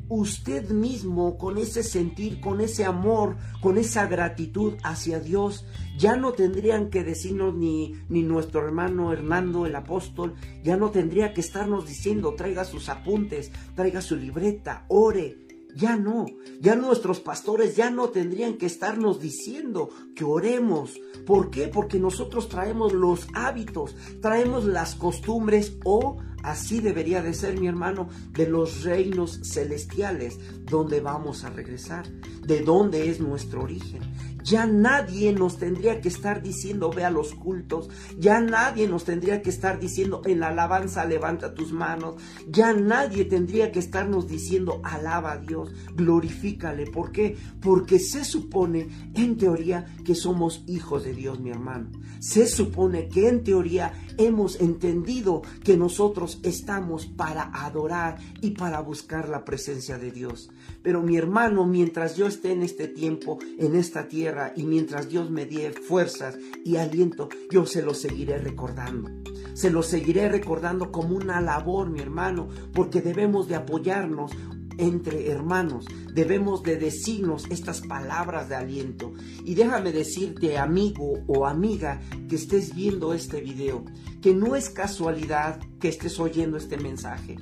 usted 0.08 0.70
mismo 0.70 1.38
con 1.38 1.58
ese 1.58 1.82
sentir, 1.82 2.40
con 2.40 2.60
ese 2.60 2.84
amor, 2.84 3.36
con 3.60 3.78
esa 3.78 4.06
gratitud 4.06 4.74
hacia 4.82 5.20
Dios, 5.20 5.66
ya 5.98 6.16
no 6.16 6.32
tendrían 6.32 6.90
que 6.90 7.04
decirnos 7.04 7.54
ni, 7.54 7.94
ni 8.08 8.22
nuestro 8.22 8.64
hermano 8.64 9.12
Hernando 9.12 9.66
el 9.66 9.76
apóstol, 9.76 10.34
ya 10.62 10.76
no 10.76 10.90
tendría 10.90 11.32
que 11.32 11.40
estarnos 11.40 11.86
diciendo 11.86 12.34
traiga 12.34 12.64
sus 12.64 12.88
apuntes, 12.88 13.52
traiga 13.74 14.00
su 14.00 14.16
libreta, 14.16 14.84
ore, 14.88 15.43
ya 15.74 15.96
no, 15.96 16.26
ya 16.60 16.76
nuestros 16.76 17.20
pastores 17.20 17.76
ya 17.76 17.90
no 17.90 18.08
tendrían 18.08 18.58
que 18.58 18.66
estarnos 18.66 19.20
diciendo 19.20 19.90
que 20.14 20.24
oremos. 20.24 21.00
¿Por 21.26 21.50
qué? 21.50 21.68
Porque 21.68 21.98
nosotros 21.98 22.48
traemos 22.48 22.92
los 22.92 23.26
hábitos, 23.34 23.96
traemos 24.20 24.64
las 24.64 24.94
costumbres 24.94 25.76
o 25.84 26.18
así 26.42 26.80
debería 26.80 27.22
de 27.22 27.34
ser 27.34 27.58
mi 27.58 27.66
hermano 27.66 28.08
de 28.32 28.46
los 28.46 28.84
reinos 28.84 29.40
celestiales 29.42 30.38
donde 30.64 31.00
vamos 31.00 31.44
a 31.44 31.50
regresar, 31.50 32.06
de 32.42 32.60
dónde 32.60 33.08
es 33.08 33.20
nuestro 33.20 33.62
origen. 33.62 34.02
Ya 34.44 34.66
nadie 34.66 35.32
nos 35.32 35.56
tendría 35.56 36.02
que 36.02 36.08
estar 36.08 36.42
diciendo 36.42 36.90
ve 36.90 37.04
a 37.04 37.10
los 37.10 37.34
cultos, 37.34 37.88
ya 38.18 38.40
nadie 38.40 38.86
nos 38.86 39.04
tendría 39.04 39.40
que 39.40 39.48
estar 39.48 39.80
diciendo 39.80 40.20
en 40.26 40.40
la 40.40 40.48
alabanza 40.48 41.06
levanta 41.06 41.54
tus 41.54 41.72
manos, 41.72 42.16
ya 42.46 42.74
nadie 42.74 43.24
tendría 43.24 43.72
que 43.72 43.78
estarnos 43.78 44.28
diciendo 44.28 44.82
alaba 44.84 45.32
a 45.32 45.38
Dios, 45.38 45.72
glorifícale. 45.94 46.86
¿Por 46.86 47.10
qué? 47.10 47.38
Porque 47.62 47.98
se 47.98 48.24
supone 48.24 48.88
en 49.14 49.38
teoría 49.38 49.86
que 50.04 50.14
somos 50.14 50.62
hijos 50.66 51.04
de 51.04 51.14
Dios, 51.14 51.40
mi 51.40 51.50
hermano. 51.50 51.90
Se 52.20 52.46
supone 52.46 53.08
que 53.08 53.28
en 53.30 53.44
teoría 53.44 53.94
hemos 54.18 54.60
entendido 54.60 55.42
que 55.62 55.76
nosotros 55.76 56.40
estamos 56.42 57.06
para 57.06 57.50
adorar 57.52 58.18
y 58.40 58.50
para 58.50 58.80
buscar 58.80 59.28
la 59.28 59.44
presencia 59.44 59.98
de 59.98 60.10
Dios. 60.10 60.50
Pero 60.82 61.02
mi 61.02 61.16
hermano, 61.16 61.66
mientras 61.66 62.16
yo 62.16 62.26
esté 62.26 62.52
en 62.52 62.62
este 62.62 62.88
tiempo, 62.88 63.38
en 63.58 63.74
esta 63.74 64.08
tierra, 64.08 64.52
y 64.56 64.64
mientras 64.64 65.08
Dios 65.08 65.30
me 65.30 65.46
dé 65.46 65.72
fuerzas 65.72 66.36
y 66.64 66.76
aliento, 66.76 67.28
yo 67.50 67.66
se 67.66 67.82
lo 67.82 67.94
seguiré 67.94 68.38
recordando. 68.38 69.10
Se 69.54 69.70
lo 69.70 69.82
seguiré 69.82 70.28
recordando 70.28 70.90
como 70.90 71.16
una 71.16 71.40
labor, 71.40 71.88
mi 71.88 72.00
hermano, 72.00 72.48
porque 72.72 73.00
debemos 73.00 73.48
de 73.48 73.54
apoyarnos 73.54 74.32
entre 74.78 75.30
hermanos. 75.30 75.86
Debemos 76.12 76.62
de 76.62 76.76
decirnos 76.76 77.46
estas 77.50 77.80
palabras 77.80 78.48
de 78.48 78.56
aliento. 78.56 79.12
Y 79.44 79.54
déjame 79.54 79.92
decirte, 79.92 80.58
amigo 80.58 81.24
o 81.26 81.46
amiga, 81.46 82.00
que 82.28 82.36
estés 82.36 82.74
viendo 82.74 83.14
este 83.14 83.40
video, 83.40 83.84
que 84.20 84.34
no 84.34 84.56
es 84.56 84.70
casualidad 84.70 85.60
que 85.80 85.88
estés 85.88 86.18
oyendo 86.18 86.56
este 86.56 86.76
mensaje. 86.76 87.36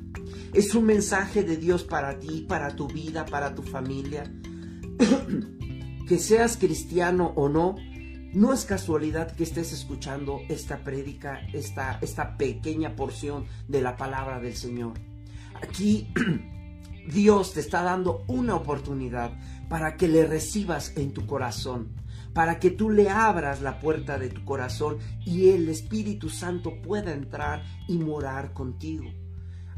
Es 0.52 0.74
un 0.74 0.84
mensaje 0.84 1.42
de 1.42 1.56
Dios 1.56 1.84
para 1.84 2.18
ti, 2.18 2.44
para 2.48 2.74
tu 2.76 2.88
vida, 2.88 3.24
para 3.24 3.54
tu 3.54 3.62
familia. 3.62 4.24
que 6.08 6.18
seas 6.18 6.56
cristiano 6.56 7.32
o 7.36 7.48
no, 7.48 7.76
no 8.34 8.52
es 8.52 8.64
casualidad 8.64 9.32
que 9.32 9.44
estés 9.44 9.72
escuchando 9.72 10.40
esta 10.48 10.78
prédica, 10.84 11.40
esta, 11.52 11.98
esta 12.00 12.36
pequeña 12.36 12.96
porción 12.96 13.44
de 13.68 13.82
la 13.82 13.96
palabra 13.96 14.40
del 14.40 14.56
Señor. 14.56 14.94
Aquí 15.62 16.08
Dios 17.06 17.52
te 17.52 17.60
está 17.60 17.82
dando 17.82 18.24
una 18.28 18.54
oportunidad 18.54 19.32
para 19.68 19.96
que 19.96 20.08
le 20.08 20.26
recibas 20.26 20.96
en 20.96 21.12
tu 21.12 21.26
corazón, 21.26 21.92
para 22.32 22.58
que 22.58 22.70
tú 22.70 22.90
le 22.90 23.10
abras 23.10 23.60
la 23.60 23.80
puerta 23.80 24.18
de 24.18 24.28
tu 24.28 24.44
corazón 24.44 24.98
y 25.24 25.50
el 25.50 25.68
Espíritu 25.68 26.28
Santo 26.28 26.80
pueda 26.82 27.12
entrar 27.12 27.64
y 27.88 27.98
morar 27.98 28.52
contigo. 28.52 29.10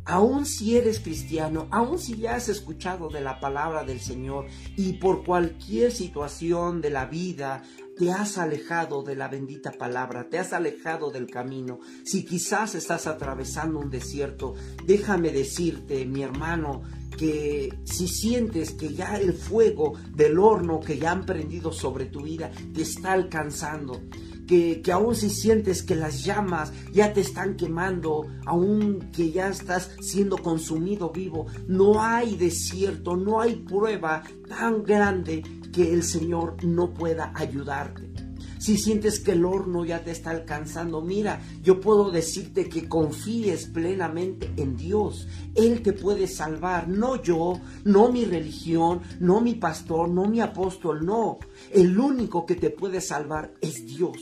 Aún 0.06 0.44
si 0.44 0.76
eres 0.76 1.00
cristiano, 1.00 1.66
aún 1.70 1.98
si 1.98 2.16
ya 2.16 2.34
has 2.34 2.50
escuchado 2.50 3.08
de 3.08 3.22
la 3.22 3.40
palabra 3.40 3.84
del 3.84 4.00
Señor 4.00 4.46
y 4.76 4.94
por 4.94 5.24
cualquier 5.24 5.92
situación 5.92 6.82
de 6.82 6.90
la 6.90 7.06
vida 7.06 7.62
te 7.96 8.12
has 8.12 8.36
alejado 8.36 9.02
de 9.02 9.16
la 9.16 9.28
bendita 9.28 9.72
palabra, 9.72 10.28
te 10.28 10.38
has 10.38 10.52
alejado 10.52 11.10
del 11.10 11.30
camino, 11.30 11.78
si 12.04 12.24
quizás 12.24 12.74
estás 12.74 13.06
atravesando 13.06 13.78
un 13.78 13.88
desierto, 13.88 14.54
déjame 14.84 15.30
decirte, 15.30 16.04
mi 16.04 16.22
hermano, 16.22 16.82
que 17.16 17.72
si 17.84 18.08
sientes 18.08 18.72
que 18.72 18.94
ya 18.94 19.16
el 19.16 19.32
fuego 19.32 19.94
del 20.14 20.38
horno 20.38 20.80
que 20.80 20.98
ya 20.98 21.12
han 21.12 21.24
prendido 21.26 21.72
sobre 21.72 22.06
tu 22.06 22.22
vida 22.22 22.50
te 22.72 22.82
está 22.82 23.12
alcanzando, 23.12 24.00
que, 24.46 24.82
que, 24.82 24.92
aún 24.92 25.14
si 25.14 25.30
sientes 25.30 25.82
que 25.82 25.94
las 25.94 26.24
llamas 26.24 26.72
ya 26.92 27.12
te 27.12 27.22
están 27.22 27.56
quemando, 27.56 28.26
aún 28.44 29.10
que 29.12 29.30
ya 29.32 29.48
estás 29.48 29.90
siendo 30.00 30.36
consumido 30.38 31.10
vivo, 31.10 31.46
no 31.66 32.02
hay 32.02 32.36
desierto, 32.36 33.16
no 33.16 33.40
hay 33.40 33.56
prueba 33.56 34.22
tan 34.48 34.84
grande 34.84 35.42
que 35.72 35.92
el 35.92 36.02
Señor 36.02 36.62
no 36.62 36.92
pueda 36.92 37.32
ayudarte 37.34 38.23
si 38.64 38.78
sientes 38.78 39.20
que 39.20 39.32
el 39.32 39.44
horno 39.44 39.84
ya 39.84 40.02
te 40.02 40.10
está 40.10 40.30
alcanzando, 40.30 41.02
mira, 41.02 41.42
yo 41.62 41.80
puedo 41.80 42.10
decirte 42.10 42.66
que 42.66 42.88
confíes 42.88 43.66
plenamente 43.66 44.50
en 44.56 44.74
Dios. 44.74 45.28
Él 45.54 45.82
te 45.82 45.92
puede 45.92 46.26
salvar, 46.26 46.88
no 46.88 47.22
yo, 47.22 47.60
no 47.84 48.10
mi 48.10 48.24
religión, 48.24 49.02
no 49.20 49.42
mi 49.42 49.56
pastor, 49.56 50.08
no 50.08 50.24
mi 50.30 50.40
apóstol, 50.40 51.04
no. 51.04 51.40
El 51.70 51.98
único 51.98 52.46
que 52.46 52.54
te 52.54 52.70
puede 52.70 53.02
salvar 53.02 53.52
es 53.60 53.84
Dios. 53.84 54.16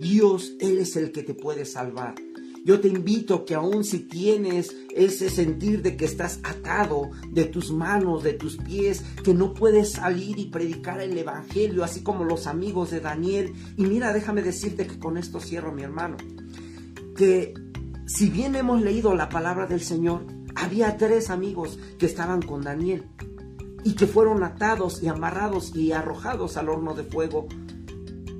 Dios, 0.00 0.54
Él 0.58 0.78
es 0.78 0.96
el 0.96 1.12
que 1.12 1.22
te 1.22 1.34
puede 1.34 1.64
salvar. 1.64 2.16
Yo 2.64 2.80
te 2.80 2.88
invito 2.88 3.44
que 3.44 3.54
aun 3.54 3.84
si 3.84 3.98
tienes 3.98 4.74
ese 4.96 5.28
sentir 5.28 5.82
de 5.82 5.98
que 5.98 6.06
estás 6.06 6.40
atado 6.44 7.10
de 7.30 7.44
tus 7.44 7.70
manos, 7.70 8.22
de 8.22 8.32
tus 8.32 8.56
pies, 8.56 9.04
que 9.22 9.34
no 9.34 9.52
puedes 9.52 9.92
salir 9.92 10.38
y 10.38 10.46
predicar 10.46 10.98
el 11.02 11.16
Evangelio, 11.18 11.84
así 11.84 12.02
como 12.02 12.24
los 12.24 12.46
amigos 12.46 12.90
de 12.90 13.00
Daniel. 13.00 13.52
Y 13.76 13.84
mira, 13.84 14.14
déjame 14.14 14.40
decirte 14.40 14.86
que 14.86 14.98
con 14.98 15.18
esto 15.18 15.40
cierro, 15.40 15.72
mi 15.72 15.82
hermano, 15.82 16.16
que 17.14 17.52
si 18.06 18.30
bien 18.30 18.56
hemos 18.56 18.80
leído 18.80 19.14
la 19.14 19.28
palabra 19.28 19.66
del 19.66 19.82
Señor, 19.82 20.24
había 20.54 20.96
tres 20.96 21.28
amigos 21.28 21.78
que 21.98 22.06
estaban 22.06 22.40
con 22.40 22.62
Daniel 22.62 23.04
y 23.84 23.92
que 23.92 24.06
fueron 24.06 24.42
atados 24.42 25.02
y 25.02 25.08
amarrados 25.08 25.76
y 25.76 25.92
arrojados 25.92 26.56
al 26.56 26.70
horno 26.70 26.94
de 26.94 27.04
fuego 27.04 27.46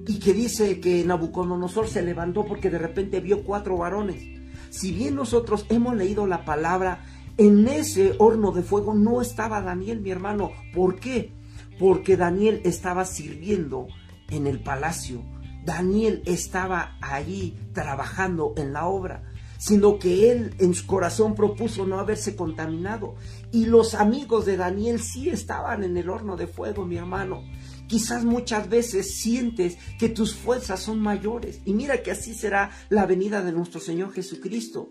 y 0.07 0.18
que 0.18 0.32
dice 0.32 0.80
que 0.80 1.05
Nabucodonosor 1.05 1.88
se 1.88 2.02
levantó 2.02 2.44
porque 2.44 2.70
de 2.70 2.78
repente 2.78 3.20
vio 3.20 3.42
cuatro 3.44 3.76
varones. 3.78 4.22
Si 4.70 4.92
bien 4.92 5.14
nosotros 5.14 5.66
hemos 5.68 5.96
leído 5.96 6.26
la 6.26 6.44
palabra, 6.44 7.05
en 7.36 7.66
ese 7.68 8.14
horno 8.18 8.52
de 8.52 8.62
fuego 8.62 8.94
no 8.94 9.20
estaba 9.20 9.61
Daniel, 9.61 10.00
mi 10.00 10.11
hermano. 10.11 10.50
¿Por 10.74 11.00
qué? 11.00 11.32
Porque 11.78 12.16
Daniel 12.16 12.61
estaba 12.64 13.05
sirviendo 13.05 13.88
en 14.30 14.46
el 14.46 14.61
palacio. 14.61 15.22
Daniel 15.64 16.22
estaba 16.26 16.96
allí 17.00 17.57
trabajando 17.72 18.52
en 18.57 18.72
la 18.72 18.86
obra 18.86 19.22
sino 19.64 19.98
que 19.98 20.30
él 20.30 20.55
en 20.59 20.74
su 20.74 20.86
corazón 20.86 21.34
propuso 21.34 21.86
no 21.86 21.98
haberse 21.98 22.36
contaminado. 22.36 23.14
Y 23.50 23.64
los 23.64 23.94
amigos 23.94 24.44
de 24.44 24.59
Daniel 24.59 25.00
sí 25.00 25.30
estaban 25.30 25.84
en 25.84 25.96
el 25.96 26.11
horno 26.11 26.36
de 26.36 26.46
fuego, 26.46 26.84
mi 26.84 26.98
hermano. 26.98 27.42
Quizás 27.87 28.24
muchas 28.24 28.68
veces 28.68 29.16
sientes 29.16 29.76
que 29.99 30.09
tus 30.09 30.35
fuerzas 30.35 30.80
son 30.80 31.01
mayores. 31.01 31.61
Y 31.64 31.72
mira 31.72 32.03
que 32.03 32.11
así 32.11 32.35
será 32.35 32.70
la 32.89 33.07
venida 33.07 33.43
de 33.43 33.53
nuestro 33.53 33.80
Señor 33.80 34.12
Jesucristo. 34.12 34.91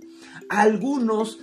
Algunos 0.50 1.40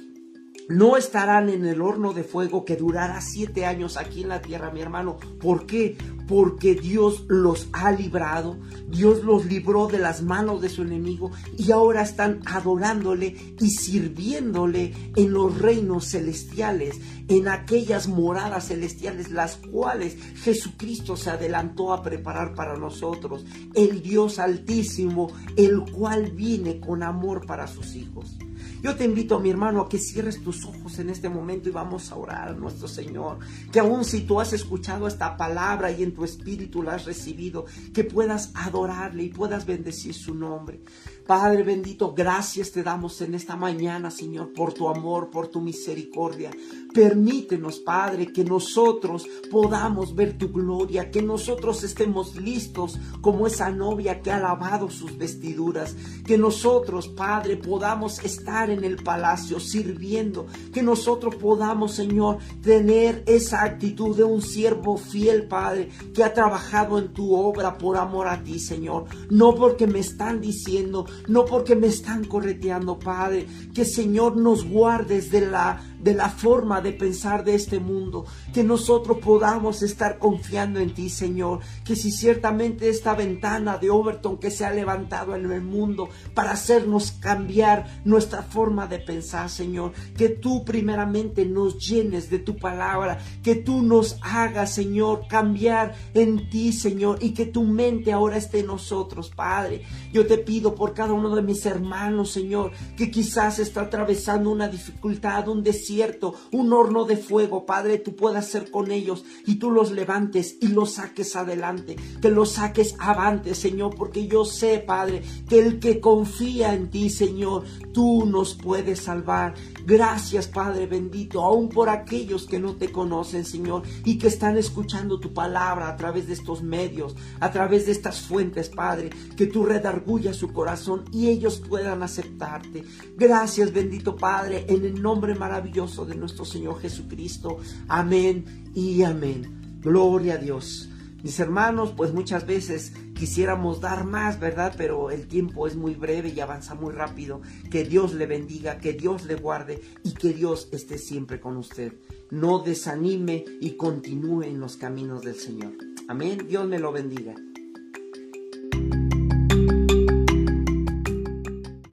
no 0.70 0.96
estarán 0.96 1.48
en 1.48 1.66
el 1.66 1.82
horno 1.82 2.12
de 2.12 2.22
fuego 2.22 2.64
que 2.64 2.76
durará 2.76 3.20
siete 3.20 3.66
años 3.66 3.96
aquí 3.96 4.22
en 4.22 4.28
la 4.28 4.40
tierra, 4.40 4.70
mi 4.70 4.80
hermano. 4.80 5.18
¿Por 5.40 5.66
qué? 5.66 5.98
Porque 6.28 6.76
Dios 6.76 7.24
los 7.26 7.68
ha 7.72 7.90
librado, 7.90 8.56
Dios 8.88 9.24
los 9.24 9.46
libró 9.46 9.88
de 9.88 9.98
las 9.98 10.22
manos 10.22 10.62
de 10.62 10.68
su 10.68 10.82
enemigo 10.82 11.32
y 11.58 11.72
ahora 11.72 12.02
están 12.02 12.40
adorándole 12.46 13.56
y 13.58 13.70
sirviéndole 13.70 14.94
en 15.16 15.32
los 15.32 15.58
reinos 15.58 16.06
celestiales, 16.06 17.00
en 17.26 17.48
aquellas 17.48 18.06
moradas 18.06 18.68
celestiales, 18.68 19.32
las 19.32 19.56
cuales 19.56 20.16
Jesucristo 20.36 21.16
se 21.16 21.30
adelantó 21.30 21.92
a 21.92 22.04
preparar 22.04 22.54
para 22.54 22.76
nosotros, 22.76 23.44
el 23.74 24.02
Dios 24.02 24.38
altísimo, 24.38 25.32
el 25.56 25.80
cual 25.90 26.30
viene 26.30 26.78
con 26.78 27.02
amor 27.02 27.44
para 27.44 27.66
sus 27.66 27.96
hijos. 27.96 28.36
Yo 28.82 28.96
te 28.96 29.04
invito, 29.04 29.38
mi 29.40 29.50
hermano, 29.50 29.82
a 29.82 29.88
que 29.90 29.98
cierres 29.98 30.42
tus 30.42 30.64
ojos 30.64 30.98
en 30.98 31.10
este 31.10 31.28
momento 31.28 31.68
y 31.68 31.72
vamos 31.72 32.10
a 32.10 32.16
orar 32.16 32.48
a 32.48 32.52
nuestro 32.54 32.88
Señor. 32.88 33.38
Que 33.70 33.80
aun 33.80 34.06
si 34.06 34.22
tú 34.22 34.40
has 34.40 34.54
escuchado 34.54 35.06
esta 35.06 35.36
palabra 35.36 35.90
y 35.92 36.02
en 36.02 36.14
tu 36.14 36.24
espíritu 36.24 36.82
la 36.82 36.94
has 36.94 37.04
recibido, 37.04 37.66
que 37.92 38.04
puedas 38.04 38.52
adorarle 38.54 39.24
y 39.24 39.28
puedas 39.28 39.66
bendecir 39.66 40.14
su 40.14 40.34
nombre. 40.34 40.80
Padre 41.26 41.62
bendito, 41.62 42.14
gracias 42.14 42.72
te 42.72 42.82
damos 42.82 43.20
en 43.20 43.34
esta 43.34 43.54
mañana, 43.54 44.10
Señor, 44.10 44.52
por 44.54 44.72
tu 44.72 44.88
amor, 44.88 45.30
por 45.30 45.48
tu 45.48 45.60
misericordia. 45.60 46.50
Permítenos, 46.92 47.78
Padre, 47.78 48.32
que 48.32 48.44
nosotros 48.44 49.26
podamos 49.50 50.14
ver 50.14 50.36
tu 50.36 50.48
gloria, 50.48 51.10
que 51.10 51.22
nosotros 51.22 51.84
estemos 51.84 52.34
listos 52.36 52.98
como 53.20 53.46
esa 53.46 53.70
novia 53.70 54.22
que 54.22 54.32
ha 54.32 54.40
lavado 54.40 54.90
sus 54.90 55.16
vestiduras, 55.16 55.94
que 56.26 56.36
nosotros, 56.36 57.06
Padre, 57.06 57.56
podamos 57.56 58.18
estar 58.24 58.70
en 58.70 58.82
el 58.82 58.96
palacio 58.96 59.60
sirviendo, 59.60 60.46
que 60.72 60.82
nosotros 60.82 61.36
podamos, 61.36 61.94
Señor, 61.94 62.38
tener 62.62 63.22
esa 63.26 63.62
actitud 63.62 64.16
de 64.16 64.24
un 64.24 64.42
siervo 64.42 64.96
fiel, 64.96 65.46
Padre, 65.46 65.90
que 66.12 66.24
ha 66.24 66.34
trabajado 66.34 66.98
en 66.98 67.12
tu 67.12 67.34
obra 67.34 67.78
por 67.78 67.96
amor 67.96 68.26
a 68.26 68.42
ti, 68.42 68.58
Señor, 68.58 69.04
no 69.30 69.54
porque 69.54 69.86
me 69.86 70.00
están 70.00 70.40
diciendo, 70.40 71.06
no 71.28 71.44
porque 71.44 71.76
me 71.76 71.86
están 71.86 72.24
correteando, 72.24 72.98
Padre, 72.98 73.46
que 73.74 73.84
Señor 73.84 74.36
nos 74.36 74.64
guardes 74.64 75.30
de 75.30 75.42
la 75.46 75.89
de 76.02 76.14
la 76.14 76.30
forma 76.30 76.80
de 76.80 76.92
pensar 76.92 77.44
de 77.44 77.54
este 77.54 77.78
mundo, 77.78 78.24
que 78.52 78.64
nosotros 78.64 79.18
podamos 79.18 79.82
estar 79.82 80.18
confiando 80.18 80.80
en 80.80 80.94
ti, 80.94 81.10
Señor, 81.10 81.60
que 81.84 81.96
si 81.96 82.10
ciertamente 82.10 82.88
esta 82.88 83.14
ventana 83.14 83.78
de 83.78 83.90
Overton 83.90 84.38
que 84.38 84.50
se 84.50 84.64
ha 84.64 84.72
levantado 84.72 85.34
en 85.36 85.50
el 85.50 85.62
mundo 85.62 86.08
para 86.34 86.52
hacernos 86.52 87.12
cambiar 87.12 88.00
nuestra 88.04 88.42
forma 88.42 88.86
de 88.86 88.98
pensar, 88.98 89.50
Señor, 89.50 89.92
que 90.16 90.28
tú 90.28 90.64
primeramente 90.64 91.44
nos 91.44 91.78
llenes 91.78 92.30
de 92.30 92.38
tu 92.38 92.56
palabra, 92.56 93.18
que 93.42 93.56
tú 93.56 93.82
nos 93.82 94.18
hagas, 94.22 94.72
Señor, 94.72 95.26
cambiar 95.28 95.94
en 96.14 96.48
ti, 96.50 96.72
Señor, 96.72 97.18
y 97.20 97.34
que 97.34 97.46
tu 97.46 97.64
mente 97.64 98.12
ahora 98.12 98.36
esté 98.36 98.60
en 98.60 98.66
nosotros, 98.66 99.30
Padre. 99.30 99.82
Yo 100.12 100.26
te 100.26 100.38
pido 100.38 100.74
por 100.74 100.94
cada 100.94 101.12
uno 101.12 101.34
de 101.34 101.42
mis 101.42 101.64
hermanos, 101.66 102.30
Señor, 102.30 102.72
que 102.96 103.10
quizás 103.10 103.58
está 103.58 103.82
atravesando 103.82 104.50
una 104.50 104.68
dificultad, 104.68 105.48
un 105.48 105.62
desierto, 105.90 106.34
un 106.52 106.72
horno 106.72 107.04
de 107.04 107.16
fuego, 107.16 107.66
Padre, 107.66 107.98
tú 107.98 108.14
puedas 108.14 108.46
ser 108.46 108.70
con 108.70 108.92
ellos 108.92 109.24
y 109.44 109.56
tú 109.56 109.72
los 109.72 109.90
levantes 109.90 110.56
y 110.60 110.68
los 110.68 110.92
saques 110.92 111.34
adelante, 111.34 111.96
que 112.22 112.30
los 112.30 112.52
saques 112.52 112.94
avante, 113.00 113.56
Señor, 113.56 113.96
porque 113.96 114.28
yo 114.28 114.44
sé, 114.44 114.78
Padre, 114.78 115.22
que 115.48 115.58
el 115.58 115.80
que 115.80 115.98
confía 115.98 116.74
en 116.74 116.90
ti, 116.90 117.10
Señor, 117.10 117.64
tú 117.92 118.24
nos 118.24 118.54
puedes 118.54 119.00
salvar. 119.00 119.54
Gracias, 119.86 120.46
Padre 120.46 120.86
bendito, 120.86 121.42
aún 121.42 121.68
por 121.68 121.88
aquellos 121.88 122.46
que 122.46 122.58
no 122.58 122.76
te 122.76 122.92
conocen, 122.92 123.44
Señor, 123.44 123.82
y 124.04 124.18
que 124.18 124.28
están 124.28 124.56
escuchando 124.56 125.20
tu 125.20 125.32
palabra 125.32 125.88
a 125.88 125.96
través 125.96 126.26
de 126.26 126.34
estos 126.34 126.62
medios, 126.62 127.16
a 127.40 127.50
través 127.50 127.86
de 127.86 127.92
estas 127.92 128.20
fuentes, 128.20 128.68
Padre, 128.68 129.10
que 129.36 129.46
tú 129.46 129.64
redargullas 129.64 130.36
su 130.36 130.52
corazón 130.52 131.04
y 131.12 131.28
ellos 131.28 131.62
puedan 131.66 132.02
aceptarte. 132.02 132.84
Gracias, 133.16 133.72
bendito 133.72 134.16
Padre, 134.16 134.66
en 134.68 134.84
el 134.84 135.00
nombre 135.00 135.34
maravilloso 135.34 136.04
de 136.04 136.14
nuestro 136.14 136.44
Señor 136.44 136.80
Jesucristo. 136.80 137.58
Amén 137.88 138.72
y 138.74 139.02
amén. 139.02 139.78
Gloria 139.80 140.34
a 140.34 140.38
Dios. 140.38 140.89
Mis 141.22 141.38
hermanos, 141.40 141.92
pues 141.96 142.12
muchas 142.12 142.46
veces 142.46 142.92
quisiéramos 143.14 143.80
dar 143.80 144.04
más, 144.04 144.40
¿verdad? 144.40 144.74
Pero 144.76 145.10
el 145.10 145.26
tiempo 145.26 145.66
es 145.66 145.76
muy 145.76 145.94
breve 145.94 146.30
y 146.30 146.40
avanza 146.40 146.74
muy 146.74 146.92
rápido. 146.92 147.40
Que 147.70 147.84
Dios 147.84 148.14
le 148.14 148.26
bendiga, 148.26 148.78
que 148.78 148.92
Dios 148.92 149.24
le 149.24 149.34
guarde 149.34 149.80
y 150.04 150.12
que 150.12 150.32
Dios 150.32 150.68
esté 150.72 150.98
siempre 150.98 151.40
con 151.40 151.56
usted. 151.56 151.94
No 152.30 152.60
desanime 152.60 153.44
y 153.60 153.76
continúe 153.76 154.44
en 154.44 154.60
los 154.60 154.76
caminos 154.76 155.22
del 155.22 155.34
Señor. 155.34 155.72
Amén. 156.08 156.46
Dios 156.48 156.66
me 156.66 156.78
lo 156.78 156.92
bendiga. 156.92 157.34